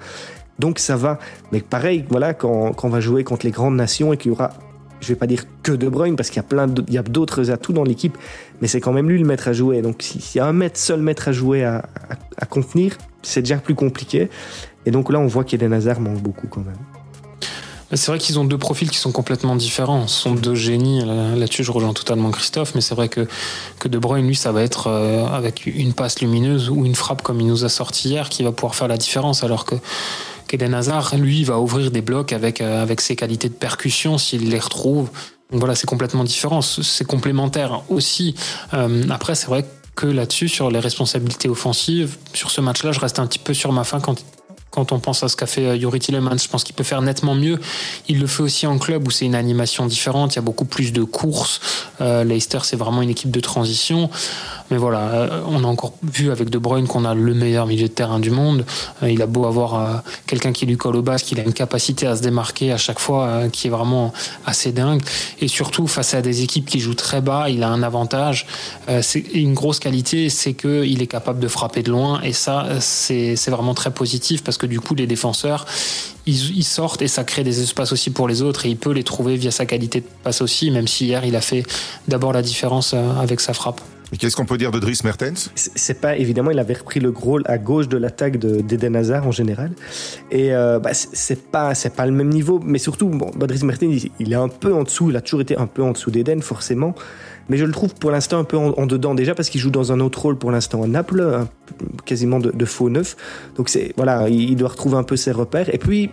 Donc 0.61 0.79
ça 0.79 0.95
va. 0.95 1.19
Mais 1.53 1.61
pareil, 1.61 2.05
voilà, 2.11 2.35
quand, 2.35 2.75
on 2.83 2.89
va 2.89 3.01
jouer 3.01 3.25
contre 3.25 3.47
les 3.47 3.51
grandes 3.51 3.77
nations 3.77 4.13
et 4.13 4.19
qu'il 4.19 4.31
y 4.31 4.33
aura, 4.33 4.51
je 5.01 5.09
vais 5.09 5.15
pas 5.15 5.27
dire 5.27 5.45
que 5.63 5.73
De 5.73 5.89
Bruyne, 5.89 6.17
parce 6.17 6.29
qu'il 6.29 6.37
y 6.37 6.41
a 6.41 6.49
plein 6.49 6.67
d'autres 6.69 7.51
atouts 7.51 7.73
dans 7.73 7.85
l'équipe, 7.85 8.17
mais 8.61 8.69
c'est 8.69 8.81
quand 8.81 8.93
même 8.93 9.09
lui 9.09 9.19
le 9.19 9.27
maître 9.27 9.49
à 9.49 9.55
jouer. 9.55 9.81
Donc 9.81 10.03
s'il 10.03 10.37
y 10.37 10.41
a 10.41 10.47
un 10.47 10.53
maître, 10.53 10.79
seul 10.79 11.01
maître 11.01 11.29
à 11.29 11.33
jouer, 11.33 11.65
à, 11.65 11.83
contenir, 12.51 12.97
c'est 13.23 13.41
déjà 13.41 13.57
plus 13.57 13.75
compliqué. 13.75 14.29
Et 14.85 14.91
donc 14.91 15.11
là, 15.11 15.19
on 15.19 15.27
voit 15.27 15.45
qu'Eden 15.45 15.73
Hazard 15.73 16.01
manque 16.01 16.21
beaucoup 16.21 16.47
quand 16.47 16.65
même. 16.65 16.79
C'est 17.93 18.13
vrai 18.13 18.19
qu'ils 18.19 18.39
ont 18.39 18.45
deux 18.45 18.59
profils 18.59 18.89
qui 18.89 18.99
sont 18.99 19.11
complètement 19.11 19.57
différents. 19.57 20.07
Ce 20.07 20.21
sont 20.21 20.35
deux 20.35 20.55
génies. 20.55 21.05
Là-dessus, 21.05 21.65
je 21.65 21.73
rejoins 21.73 21.93
totalement 21.93 22.31
Christophe. 22.31 22.77
Mais 22.77 22.81
c'est 22.81 22.95
vrai 22.95 23.09
que, 23.09 23.27
que 23.81 23.89
De 23.89 23.99
Bruyne, 23.99 24.29
lui, 24.29 24.37
ça 24.37 24.53
va 24.53 24.63
être 24.63 24.87
euh, 24.87 25.27
avec 25.27 25.67
une 25.67 25.93
passe 25.93 26.21
lumineuse 26.21 26.71
ou 26.71 26.87
une 26.87 26.95
frappe 26.95 27.23
comme 27.23 27.41
il 27.41 27.49
nous 27.49 27.65
a 27.65 27.69
sorti 27.69 28.11
hier 28.11 28.29
qui 28.29 28.45
va 28.45 28.53
pouvoir 28.53 28.77
faire 28.77 28.87
la 28.87 28.97
différence. 28.97 29.43
Alors 29.43 29.65
que 29.65 29.75
Eden 30.55 30.75
Hazard, 30.75 31.17
lui, 31.17 31.45
va 31.45 31.59
ouvrir 31.59 31.91
des 31.91 32.03
blocs 32.03 32.33
avec, 32.33 32.61
euh, 32.61 32.83
avec 32.83 33.01
ses 33.01 33.17
qualités 33.17 33.49
de 33.49 33.55
percussion 33.55 34.19
s'il 34.19 34.51
les 34.51 34.59
retrouve. 34.59 35.11
Donc 35.51 35.61
voilà, 35.61 35.75
c'est 35.75 35.87
complètement 35.87 36.25
différent. 36.25 36.63
C'est 36.63 37.05
complémentaire 37.05 37.83
aussi. 37.89 38.35
Euh, 38.75 39.05
après, 39.11 39.35
c'est 39.35 39.49
vrai 39.49 39.65
que 39.97 40.07
là-dessus, 40.07 40.49
sur 40.49 40.71
les 40.71 40.79
responsabilités 40.79 41.49
offensives, 41.49 42.17
sur 42.33 42.51
ce 42.51 42.61
match-là, 42.61 42.93
je 42.93 43.01
reste 43.01 43.19
un 43.19 43.27
petit 43.27 43.39
peu 43.39 43.55
sur 43.55 43.73
ma 43.73 43.85
fin 43.85 44.01
quand 44.01 44.23
quand 44.71 44.93
on 44.93 45.01
pense 45.01 45.23
à 45.23 45.29
ce 45.29 45.37
qu'a 45.37 45.47
fait 45.47 45.79
Yuri 45.79 45.99
euh, 45.99 46.01
Tillemans, 46.01 46.39
je 46.39 46.49
pense 46.49 46.65
qu'il 46.65 46.75
peut 46.75 46.85
faire 46.85 47.03
nettement 47.03 47.35
mieux. 47.35 47.59
Il 48.09 48.21
le 48.21 48.27
fait 48.27 48.43
aussi 48.43 48.67
en 48.67 48.79
club 48.79 49.07
où 49.07 49.11
c'est 49.11 49.27
une 49.27 49.35
animation 49.35 49.87
différente, 49.87 50.35
il 50.35 50.37
y 50.37 50.39
a 50.39 50.43
beaucoup 50.43 50.65
plus 50.65 50.93
de 50.93 51.03
courses. 51.03 51.61
Euh, 52.01 52.25
Leicester, 52.25 52.61
c'est 52.63 52.77
vraiment 52.77 53.03
une 53.03 53.11
équipe 53.11 53.31
de 53.31 53.41
transition. 53.41 54.11
Mais 54.71 54.77
voilà, 54.77 55.01
euh, 55.11 55.43
on 55.47 55.65
a 55.65 55.67
encore 55.67 55.95
vu 56.03 56.31
avec 56.31 56.51
De 56.51 56.59
Bruyne 56.59 56.87
qu'on 56.87 57.05
a 57.05 57.15
le 57.15 57.35
meilleur 57.35 57.67
milieu 57.67 57.89
de 57.89 57.93
terrain 57.93 58.21
du 58.21 58.31
monde. 58.31 58.65
Euh, 59.03 59.11
il 59.11 59.21
a 59.23 59.27
beau 59.27 59.47
avoir 59.47 60.03
quelqu'un 60.27 60.53
qui 60.53 60.67
lui 60.67 60.77
colle 60.77 60.97
au 60.97 61.03
basque, 61.03 61.33
il 61.33 61.41
a 61.41 61.43
une 61.43 61.53
capacité 61.53 62.07
à 62.07 62.17
se 62.17 62.23
démarquer 62.23 62.73
à 62.73 62.77
chaque 62.77 62.99
fois 62.99 63.49
qui 63.53 63.67
est 63.67 63.71
vraiment 63.71 64.13
assez 64.47 64.73
dingue. 64.73 65.03
Et 65.41 65.49
surtout, 65.49 65.87
face 65.87 66.15
à 66.15 66.23
des 66.23 66.43
équipes 66.43 66.67
qui 66.67 66.81
jouent 66.81 66.95
très 66.95 67.21
bas, 67.21 67.49
il 67.49 67.63
a 67.63 67.69
un 67.69 67.83
avantage. 67.83 68.47
c'est 69.03 69.21
une 69.35 69.55
grosse 69.55 69.79
qualité, 69.79 70.29
c'est 70.29 70.55
qu'il 70.55 71.03
est 71.03 71.07
capable 71.07 71.41
de 71.41 71.49
frapper 71.49 71.83
de 71.83 71.91
loin. 71.91 72.21
Et 72.23 72.33
ça, 72.33 72.67
c'est 72.81 73.37
vraiment 73.49 73.75
très 73.75 73.93
positif 73.93 74.43
parce 74.45 74.59
que 74.59 74.67
du 74.67 74.81
coup, 74.81 74.95
les 74.95 75.07
défenseurs, 75.07 75.67
ils, 76.27 76.65
sortent 76.65 77.03
et 77.03 77.09
ça 77.09 77.25
crée 77.25 77.45
des 77.45 77.63
espaces 77.63 77.93
aussi 77.93 78.11
pour 78.11 78.29
les 78.29 78.43
autres 78.43 78.67
et 78.67 78.69
il 78.69 78.77
peut 78.77 78.93
les 78.93 79.05
trouver 79.05 79.37
via 79.37 79.51
sa 79.51 79.67
qualité 79.67 80.01
de 80.01 80.07
passe 80.23 80.43
aussi, 80.43 80.71
même 80.71 80.87
si 80.87 81.07
hier, 81.07 81.25
il 81.25 81.37
a 81.37 81.41
fait 81.41 81.65
d'abord 82.09 82.33
la 82.33 82.43
différence 82.43 82.93
euh, 82.95 83.21
avec 83.21 83.41
sa 83.41 83.55
frappe. 83.55 83.81
Qu'est-ce 84.19 84.35
qu'on 84.35 84.45
peut 84.45 84.59
dire 84.59 84.73
de 84.73 84.79
Dries 84.79 84.99
Mertens? 85.05 85.51
C'est 85.55 86.01
pas 86.01 86.17
évidemment, 86.17 86.51
il 86.51 86.59
avait 86.59 86.75
repris 86.75 87.01
le 87.01 87.11
rôle 87.11 87.43
à 87.47 87.59
gauche 87.59 87.89
de 87.89 87.97
l'attaque 87.97 88.39
d'Eden 88.39 88.97
Hazard 88.97 89.27
en 89.27 89.31
général, 89.31 89.71
et 90.31 90.53
euh, 90.55 90.79
bah, 90.79 90.91
c'est 90.95 91.51
pas 91.51 91.75
c'est 91.75 91.95
pas 91.95 92.07
le 92.07 92.13
même 92.13 92.29
niveau, 92.29 92.61
mais 92.65 92.79
surtout, 92.79 93.09
bon, 93.09 93.31
bah, 93.37 93.47
Dries 93.47 93.65
Mertens, 93.65 94.09
il, 94.19 94.33
est 94.33 94.37
un 94.37 94.49
peu 94.49 94.75
en 94.75 94.83
dessous, 94.83 95.11
il 95.11 95.17
a 95.17 95.21
toujours 95.21 95.43
été 95.43 95.57
un 95.57 95.67
peu 95.67 95.83
en 95.83 95.93
dessous 95.93 96.11
d'Eden 96.11 96.43
forcément, 96.43 96.95
mais 97.49 97.57
je 97.57 97.65
le 97.65 97.73
trouve 97.73 97.95
pour 97.95 98.11
l'instant 98.11 98.39
un 98.39 98.45
peu 98.45 98.57
en, 98.57 98.87
dedans. 98.87 99.15
Déjà 99.15 99.35
parce 99.35 99.49
qu'il 99.51 99.61
joue 99.61 99.71
dans 99.71 99.93
un 99.93 100.01
autre 100.01 100.23
rôle 100.23 100.39
pour 100.39 100.51
l'instant 100.51 100.83
à 100.83 100.87
Naples, 100.87 101.47
quasiment 102.05 102.39
de, 102.39 102.65
faux 102.65 102.91
neuf. 102.91 103.17
Donc 103.57 103.69
c'est 103.69 103.93
voilà, 103.97 104.29
il, 104.29 104.57
doit 104.57 104.71
retrouver 104.71 104.97
un 104.97 105.03
peu 105.03 105.17
ses 105.17 105.33
repères. 105.33 105.73
Et 105.75 105.79
puis 105.79 106.11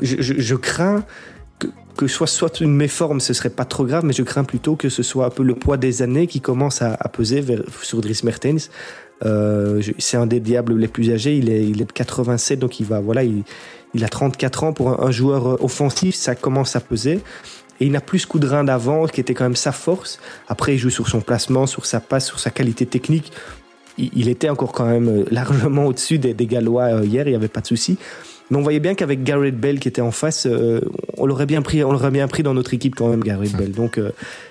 je, 0.00 0.54
crains 0.54 1.04
que, 1.96 2.06
soit 2.06 2.26
soit 2.26 2.60
une 2.60 2.74
méforme, 2.74 3.20
ce 3.20 3.32
serait 3.32 3.50
pas 3.50 3.64
trop 3.64 3.84
grave, 3.84 4.04
mais 4.04 4.12
je 4.12 4.22
crains 4.22 4.44
plutôt 4.44 4.76
que 4.76 4.88
ce 4.88 5.02
soit 5.02 5.26
un 5.26 5.30
peu 5.30 5.42
le 5.42 5.54
poids 5.54 5.76
des 5.76 6.02
années 6.02 6.26
qui 6.26 6.40
commence 6.40 6.82
à, 6.82 6.96
peser 7.12 7.40
vers, 7.40 7.62
sur 7.82 8.00
Dries 8.00 8.20
Mertens. 8.24 8.70
Euh, 9.24 9.80
c'est 9.98 10.16
un 10.16 10.26
des 10.26 10.40
diables 10.40 10.76
les 10.76 10.88
plus 10.88 11.12
âgés, 11.12 11.36
il 11.36 11.48
est, 11.48 11.70
de 11.72 11.84
87, 11.84 12.58
donc 12.58 12.80
il 12.80 12.86
va, 12.86 13.00
voilà, 13.00 13.22
il, 13.22 14.04
a 14.04 14.08
34 14.08 14.64
ans 14.64 14.72
pour 14.72 15.02
un, 15.04 15.10
joueur 15.10 15.62
offensif, 15.62 16.14
ça 16.14 16.34
commence 16.34 16.76
à 16.76 16.80
peser. 16.80 17.20
Et 17.80 17.86
il 17.86 17.92
n'a 17.92 18.00
plus 18.00 18.20
ce 18.20 18.26
coup 18.26 18.38
de 18.38 18.46
rein 18.46 18.64
d'avant, 18.64 19.06
qui 19.06 19.20
était 19.20 19.34
quand 19.34 19.44
même 19.44 19.56
sa 19.56 19.72
force. 19.72 20.20
Après, 20.48 20.74
il 20.74 20.78
joue 20.78 20.90
sur 20.90 21.08
son 21.08 21.20
placement, 21.20 21.66
sur 21.66 21.86
sa 21.86 22.00
passe, 22.00 22.26
sur 22.26 22.38
sa 22.38 22.50
qualité 22.50 22.86
technique. 22.86 23.32
Il, 23.98 24.28
était 24.28 24.48
encore 24.48 24.72
quand 24.72 24.86
même 24.86 25.08
euh, 25.08 25.24
largement 25.30 25.86
au-dessus 25.86 26.18
des, 26.18 26.34
Gallois 26.46 26.84
euh, 26.84 27.04
hier, 27.04 27.26
il 27.26 27.30
n'y 27.30 27.36
avait 27.36 27.48
pas 27.48 27.60
de 27.60 27.66
souci. 27.66 27.98
Mais 28.50 28.58
on 28.58 28.62
voyait 28.62 28.80
bien 28.80 28.94
qu'avec 28.94 29.24
Garrett 29.24 29.58
Bell 29.58 29.80
qui 29.80 29.88
était 29.88 30.02
en 30.02 30.10
face, 30.10 30.46
euh, 30.46 30.80
on 31.16 31.26
l'aurait 31.26 31.46
bien 31.46 31.62
pris, 31.62 31.82
on 31.82 31.92
l'aurait 31.92 32.10
bien 32.10 32.28
pris 32.28 32.42
dans 32.42 32.54
notre 32.54 32.74
équipe 32.74 32.94
quand 32.94 33.08
même, 33.08 33.22
Garrett 33.22 33.52
Bell. 33.56 33.72
Donc 33.72 34.00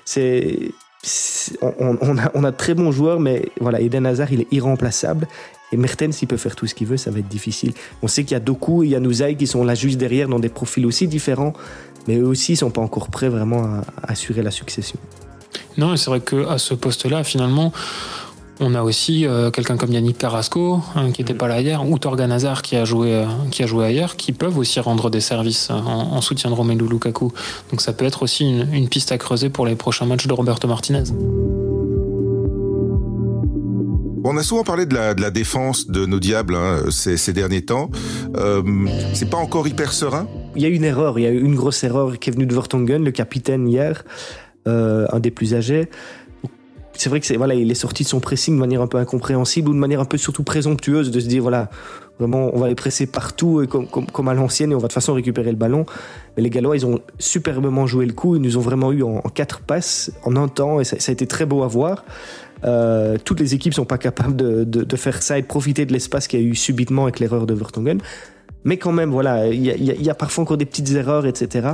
c'est, 0.06 0.72
on, 1.62 2.18
a, 2.18 2.32
on 2.34 2.44
a 2.44 2.52
de 2.52 2.58
très 2.58 2.74
bons 2.74 2.92
joueurs, 2.92 3.20
mais 3.20 3.50
voilà, 3.60 3.82
Eden 3.82 4.06
Hazard, 4.06 4.32
il 4.32 4.42
est 4.42 4.48
irremplaçable. 4.52 5.28
Et 5.72 5.78
Mertens, 5.78 6.14
s'il 6.14 6.28
peut 6.28 6.38
faire 6.38 6.56
tout 6.56 6.68
ce 6.68 6.76
qu'il 6.76 6.88
veut, 6.88 6.98
ça 6.98 7.12
va 7.12 7.20
être 7.20 7.28
difficile. 7.28 7.74
On 8.02 8.08
sait 8.08 8.24
qu'il 8.24 8.34
y 8.34 8.36
a 8.36 8.40
Doku 8.40 8.84
et 8.84 8.90
Yanouzaï 8.90 9.36
qui 9.36 9.48
sont 9.48 9.64
là 9.64 9.76
juste 9.76 9.98
derrière 9.98 10.28
dans 10.28 10.40
des 10.40 10.50
profils 10.50 10.86
aussi 10.86 11.08
différents 11.08 11.54
mais 12.08 12.18
eux 12.18 12.28
aussi 12.28 12.54
ne 12.54 12.58
sont 12.58 12.72
pas 12.72 12.82
encore 12.82 13.10
prêts 13.10 13.30
vraiment 13.30 13.64
à, 13.64 13.84
assurer 14.04 14.42
la 14.42 14.52
succession. 14.52 15.00
Non, 15.78 15.96
c'est 15.96 16.10
vrai 16.10 16.20
qu'à 16.20 16.58
ce 16.58 16.74
poste-là, 16.74 17.24
finalement, 17.24 17.72
on 18.60 18.76
a 18.76 18.84
aussi 18.84 19.26
euh, 19.26 19.50
quelqu'un 19.50 19.78
comme 19.78 19.92
Yannick 19.92 20.18
Carrasco, 20.18 20.80
hein, 20.96 21.12
qui 21.12 21.22
n'était 21.22 21.34
pas 21.34 21.48
là 21.48 21.60
hier, 21.62 21.88
ou 21.88 21.98
Torgan 21.98 22.30
Hazard, 22.30 22.62
qui 22.62 22.76
a 22.76 22.86
joué, 22.86 23.14
euh, 23.14 23.26
qui 23.52 23.64
a 23.64 23.66
joué 23.66 23.86
ailleurs, 23.86 24.16
qui 24.16 24.32
peuvent 24.32 24.58
aussi 24.58 24.80
rendre 24.80 25.10
des 25.10 25.22
services 25.22 25.70
euh, 25.72 25.76
en, 25.76 26.22
soutien 26.22 26.50
de 26.50 26.56
Romelu 26.56 26.88
Lukaku. 26.88 27.32
Donc 27.72 27.82
ça 27.82 27.94
peut 27.94 28.06
être 28.06 28.24
aussi 28.24 28.50
une, 28.50 28.88
piste 28.88 29.12
à 29.12 29.18
creuser 29.18 29.50
pour 29.50 29.66
les 29.66 29.76
prochains 29.76 30.06
matchs 30.06 30.28
de 30.28 30.34
Roberto 30.34 30.68
Martinez. 30.68 31.04
On 34.26 34.38
a 34.38 34.44
souvent 34.44 34.64
parlé 34.64 34.86
de 34.86 34.94
la, 34.94 35.14
défense 35.32 35.88
de 35.88 36.06
nos 36.06 36.20
diables 36.20 36.56
hein, 36.56 36.86
ces, 36.92 37.34
derniers 37.34 37.66
temps. 37.66 37.90
c'est 39.14 39.30
pas 39.30 39.38
encore 39.38 39.68
hyper 39.68 39.92
serein? 39.92 40.28
Il 40.56 40.62
y 40.62 40.66
a 40.66 40.70
une 40.70 40.84
erreur, 40.84 41.20
il 41.20 41.24
y 41.24 41.28
a 41.28 41.32
une 41.32 41.56
grosse 41.56 41.84
erreur 41.84 42.18
qui 42.20 42.30
est 42.30 42.34
venue 42.34 42.46
de 42.46 42.54
Vertonghen, 42.54 43.04
le 43.04 43.12
capitaine 43.12 43.68
hier, 43.68 44.04
euh, 44.66 45.08
un 45.12 45.20
des 45.20 45.32
plus 45.32 45.56
âgés. 45.56 45.90
C'est 46.96 47.10
vrai 47.10 47.20
que 47.20 47.26
c'est 47.26 47.38
voilà, 47.38 47.56
il 47.56 47.70
est 47.72 47.76
sorti 47.76 48.04
de 48.04 48.08
son 48.08 48.20
pressing 48.20 48.56
de 48.56 48.60
manière 48.60 48.82
un 48.82 48.88
peu 48.88 48.98
incompréhensible 48.98 49.70
ou 49.70 49.74
de 49.74 49.80
manière 49.80 50.00
un 50.00 50.06
peu 50.06 50.18
surtout 50.18 50.44
présomptueuse 50.44 51.12
de 51.12 51.20
se 51.20 51.28
dire 51.28 51.42
voilà, 51.42 51.70
vraiment 52.20 52.52
on 52.54 52.60
va 52.60 52.68
les 52.68 52.76
presser 52.76 53.08
partout 53.08 53.62
et 53.62 53.68
comme, 53.68 53.88
comme, 53.88 54.28
à 54.28 54.34
l'ancienne 54.34 54.72
et 54.72 54.76
on 54.76 54.78
va 54.78 54.84
de 54.84 54.88
toute 54.88 54.94
façon 54.94 55.14
récupérer 55.14 55.50
le 55.50 55.58
ballon. 55.58 55.86
Mais 56.38 56.44
les 56.44 56.50
Gallois 56.50 56.76
ils 56.76 56.86
ont 56.86 57.02
superbement 57.18 57.88
joué 57.88 58.06
le 58.06 58.14
coup, 58.14 58.36
ils 58.36 58.42
nous 58.42 58.58
ont 58.58 58.62
vraiment 58.62 58.92
eu 58.92 59.04
en, 59.04 59.22
quatre 59.34 59.60
passes 59.62 60.12
en 60.24 60.36
un 60.36 60.48
temps 60.48 60.80
et 60.80 60.84
ça, 60.84 60.96
a 60.96 61.12
été 61.12 61.26
très 61.26 61.46
beau 61.46 61.64
à 61.64 61.68
voir. 61.68 62.06
Euh, 62.64 63.18
toutes 63.24 63.40
les 63.40 63.54
équipes 63.56 63.74
sont 63.74 63.86
pas 63.86 63.98
capables 63.98 64.36
de, 64.36 64.64
de, 64.64 64.96
faire 64.96 65.22
ça 65.22 65.38
et 65.38 65.42
de 65.42 65.48
profiter 65.48 65.86
de 65.86 65.92
l'espace 65.92 66.28
qu'il 66.28 66.40
y 66.40 66.44
a 66.44 66.46
eu 66.46 66.56
subitement 66.56 67.04
avec 67.04 67.20
l'erreur 67.20 67.46
de 67.46 67.54
Vertonghen. 67.54 68.00
Mais 68.64 68.78
quand 68.78 68.94
même, 68.94 69.12
voilà, 69.12 69.48
il 69.48 69.62
y, 69.62 70.10
a, 70.10 70.16
parfois 70.16 70.44
encore 70.44 70.58
des 70.58 70.66
petites 70.66 70.92
erreurs, 70.92 71.26
etc. 71.26 71.72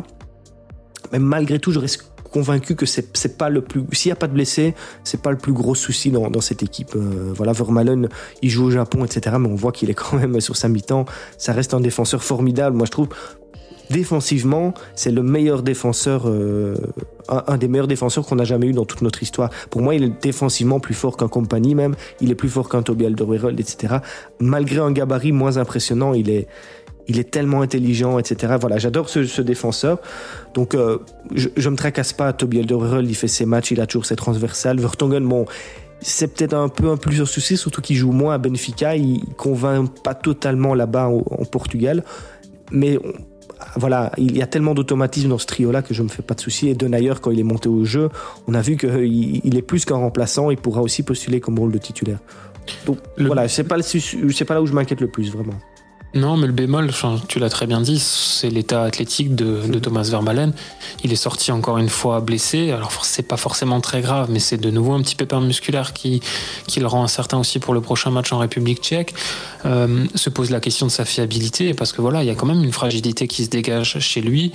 Mais 1.12 1.20
malgré 1.20 1.60
tout, 1.60 1.72
je 1.72 1.80
reste 1.80 2.12
convaincu 2.32 2.76
que 2.76 2.86
c'est 2.86 3.38
pas 3.38 3.50
le 3.50 3.62
plus. 3.62 3.84
S'il 3.92 4.10
n'y 4.10 4.14
a 4.14 4.16
pas 4.16 4.28
de 4.28 4.34
blessés, 4.34 4.76
c'est 5.04 5.22
pas 5.22 5.32
le 5.32 5.38
plus 5.38 5.54
gros 5.54 5.76
souci 5.76 6.12
dans, 6.12 6.42
cette 6.42 6.64
équipe. 6.64 6.96
Euh, 6.96 7.34
voilà, 7.36 7.52
Vermaelen, 7.52 8.10
il 8.42 8.50
joue 8.50 8.66
au 8.66 8.72
Japon, 8.72 9.06
etc. 9.06 9.36
Mais 9.40 9.48
on 9.48 9.56
voit 9.56 9.72
qu'il 9.72 9.90
est 9.90 9.94
quand 9.94 10.18
même 10.18 10.40
sur 10.42 10.56
sa 10.56 10.70
mi-temps. 10.70 11.06
Ça 11.38 11.54
reste 11.54 11.74
un 11.74 11.82
défenseur 11.82 12.24
formidable. 12.24 12.76
Moi, 12.76 12.86
je 12.86 12.92
trouve 12.92 13.10
défensivement, 13.90 14.74
c'est 14.96 15.12
le 15.12 15.24
meilleur 15.24 15.64
défenseur, 15.64 16.28
euh, 16.28 16.76
un, 17.28 17.58
des 17.58 17.68
meilleurs 17.68 17.88
défenseurs 17.88 18.26
qu'on 18.26 18.40
a 18.40 18.44
jamais 18.44 18.68
eu 18.68 18.74
dans 18.74 18.86
toute 18.86 19.02
notre 19.02 19.24
histoire. 19.24 19.50
Pour 19.70 19.82
moi, 19.82 19.96
il 19.96 20.04
est 20.04 20.22
défensivement 20.22 20.80
plus 20.80 20.94
fort 20.94 21.18
qu'un 21.18 21.28
Compagnie 21.28 21.76
même. 21.76 21.96
Il 22.22 22.32
est 22.32 22.36
plus 22.36 22.50
fort 22.50 22.70
qu'un 22.70 22.84
Toby 22.84 23.06
Alderweireld, 23.08 23.60
etc. 23.60 23.98
Malgré 24.40 24.80
un 24.80 24.92
gabarit 24.92 25.32
moins 25.32 25.58
impressionnant, 25.58 26.14
il 26.14 26.30
est, 26.30 26.48
il 27.08 27.20
est 27.20 27.32
tellement 27.32 27.62
intelligent, 27.62 28.20
etc. 28.20 28.56
Voilà, 28.60 28.78
j'adore 28.78 29.10
ce, 29.10 29.42
défenseur. 29.42 30.00
Donc, 30.54 30.76
euh, 30.76 31.00
je, 31.34 31.50
je 31.58 31.70
me 31.70 31.76
tracasse 31.76 32.14
pas. 32.14 32.34
Toby 32.34 32.60
Alderweireld, 32.60 33.10
il 33.10 33.16
fait 33.16 33.28
ses 33.28 33.46
matchs, 33.46 33.72
il 33.72 33.82
a 33.82 33.88
toujours 33.88 34.06
ses 34.06 34.16
transversales. 34.16 34.80
Vertonghen, 34.80 35.28
bon, 35.28 35.46
c'est 36.02 36.34
peut-être 36.34 36.54
un 36.54 36.70
peu 36.70 36.90
un 36.90 36.98
plus 36.98 37.26
souci, 37.26 37.58
surtout 37.58 37.82
qu'il 37.82 37.96
joue 37.96 38.12
moins 38.12 38.36
à 38.36 38.38
Benfica. 38.38 38.96
Il 38.96 39.22
convainc 39.38 39.90
pas 40.02 40.14
totalement 40.14 40.74
là-bas 40.74 41.08
en, 41.08 41.46
Portugal. 41.46 42.04
Mais 42.72 43.00
voilà, 43.76 44.12
il 44.18 44.38
y 44.38 44.42
a 44.42 44.48
tellement 44.48 44.74
d'automatisme 44.74 45.30
dans 45.30 45.38
ce 45.38 45.46
trio-là 45.46 45.82
que 45.82 45.94
je 45.94 46.04
me 46.04 46.08
fais 46.08 46.22
pas 46.22 46.36
de 46.36 46.42
soucis. 46.42 46.70
Et 46.70 46.76
Denayer, 46.76 47.14
quand 47.22 47.32
il 47.32 47.40
est 47.40 47.44
monté 47.44 47.68
au 47.68 47.84
jeu, 47.84 48.10
on 48.48 48.54
a 48.54 48.62
vu 48.62 48.78
qu'il 48.78 49.58
est 49.58 49.62
plus 49.62 49.86
qu'un 49.86 49.96
remplaçant. 49.96 50.52
Il 50.52 50.58
pourra 50.58 50.82
aussi 50.82 51.04
postuler 51.04 51.40
comme 51.40 51.60
rôle 51.60 51.72
de 51.72 51.78
titulaire. 51.78 52.20
Donc 52.86 53.00
voilà, 53.18 53.48
c'est 53.48 53.64
pas, 53.64 53.78
pas 53.78 54.54
là 54.54 54.62
où 54.62 54.66
je 54.66 54.74
m'inquiète 54.74 55.02
le 55.02 55.08
plus, 55.08 55.32
vraiment. 55.32 55.56
Non, 56.16 56.38
mais 56.38 56.48
le 56.48 56.54
bémol, 56.54 56.90
tu 57.28 57.38
l'as 57.38 57.50
très 57.50 57.68
bien 57.68 57.82
dit, 57.82 58.00
c'est 58.00 58.50
l'état 58.50 58.84
athlétique 58.84 59.36
de, 59.36 59.78
Thomas 59.78 60.08
Vermalen. 60.10 60.54
Il 61.04 61.14
est 61.14 61.16
sorti 61.16 61.52
encore 61.52 61.78
une 61.78 61.90
fois 61.90 62.20
blessé. 62.20 62.72
Alors, 62.72 63.06
c'est 63.06 63.28
pas 63.28 63.38
forcément 63.38 63.80
très 63.80 64.02
grave, 64.02 64.30
mais 64.32 64.40
c'est 64.40 64.58
de 64.58 64.72
nouveau 64.72 64.94
un 64.94 65.02
petit 65.02 65.16
pépin 65.16 65.40
musculaire 65.40 65.94
qui, 65.94 66.22
qui 66.66 66.80
le 66.80 66.88
rend 66.88 67.04
incertain 67.04 67.38
aussi 67.38 67.60
pour 67.60 67.76
le 67.76 67.82
prochain 67.82 68.10
match 68.10 68.34
en 68.34 68.40
République 68.40 68.82
tchèque. 68.82 69.14
Euh, 69.66 70.06
se 70.16 70.32
pose 70.32 70.50
la 70.50 70.60
question 70.60 70.88
de 70.88 70.92
sa 70.92 71.06
fiabilité, 71.06 71.76
parce 71.76 71.92
que 71.92 72.02
voilà, 72.02 72.24
il 72.24 72.28
y 72.28 72.32
a 72.32 72.36
quand 72.36 72.48
même 72.48 72.64
une 72.64 72.74
fragilité 72.74 73.28
qui 73.28 73.46
se 73.46 73.50
dégage 73.50 74.00
chez 74.00 74.22
lui. 74.22 74.52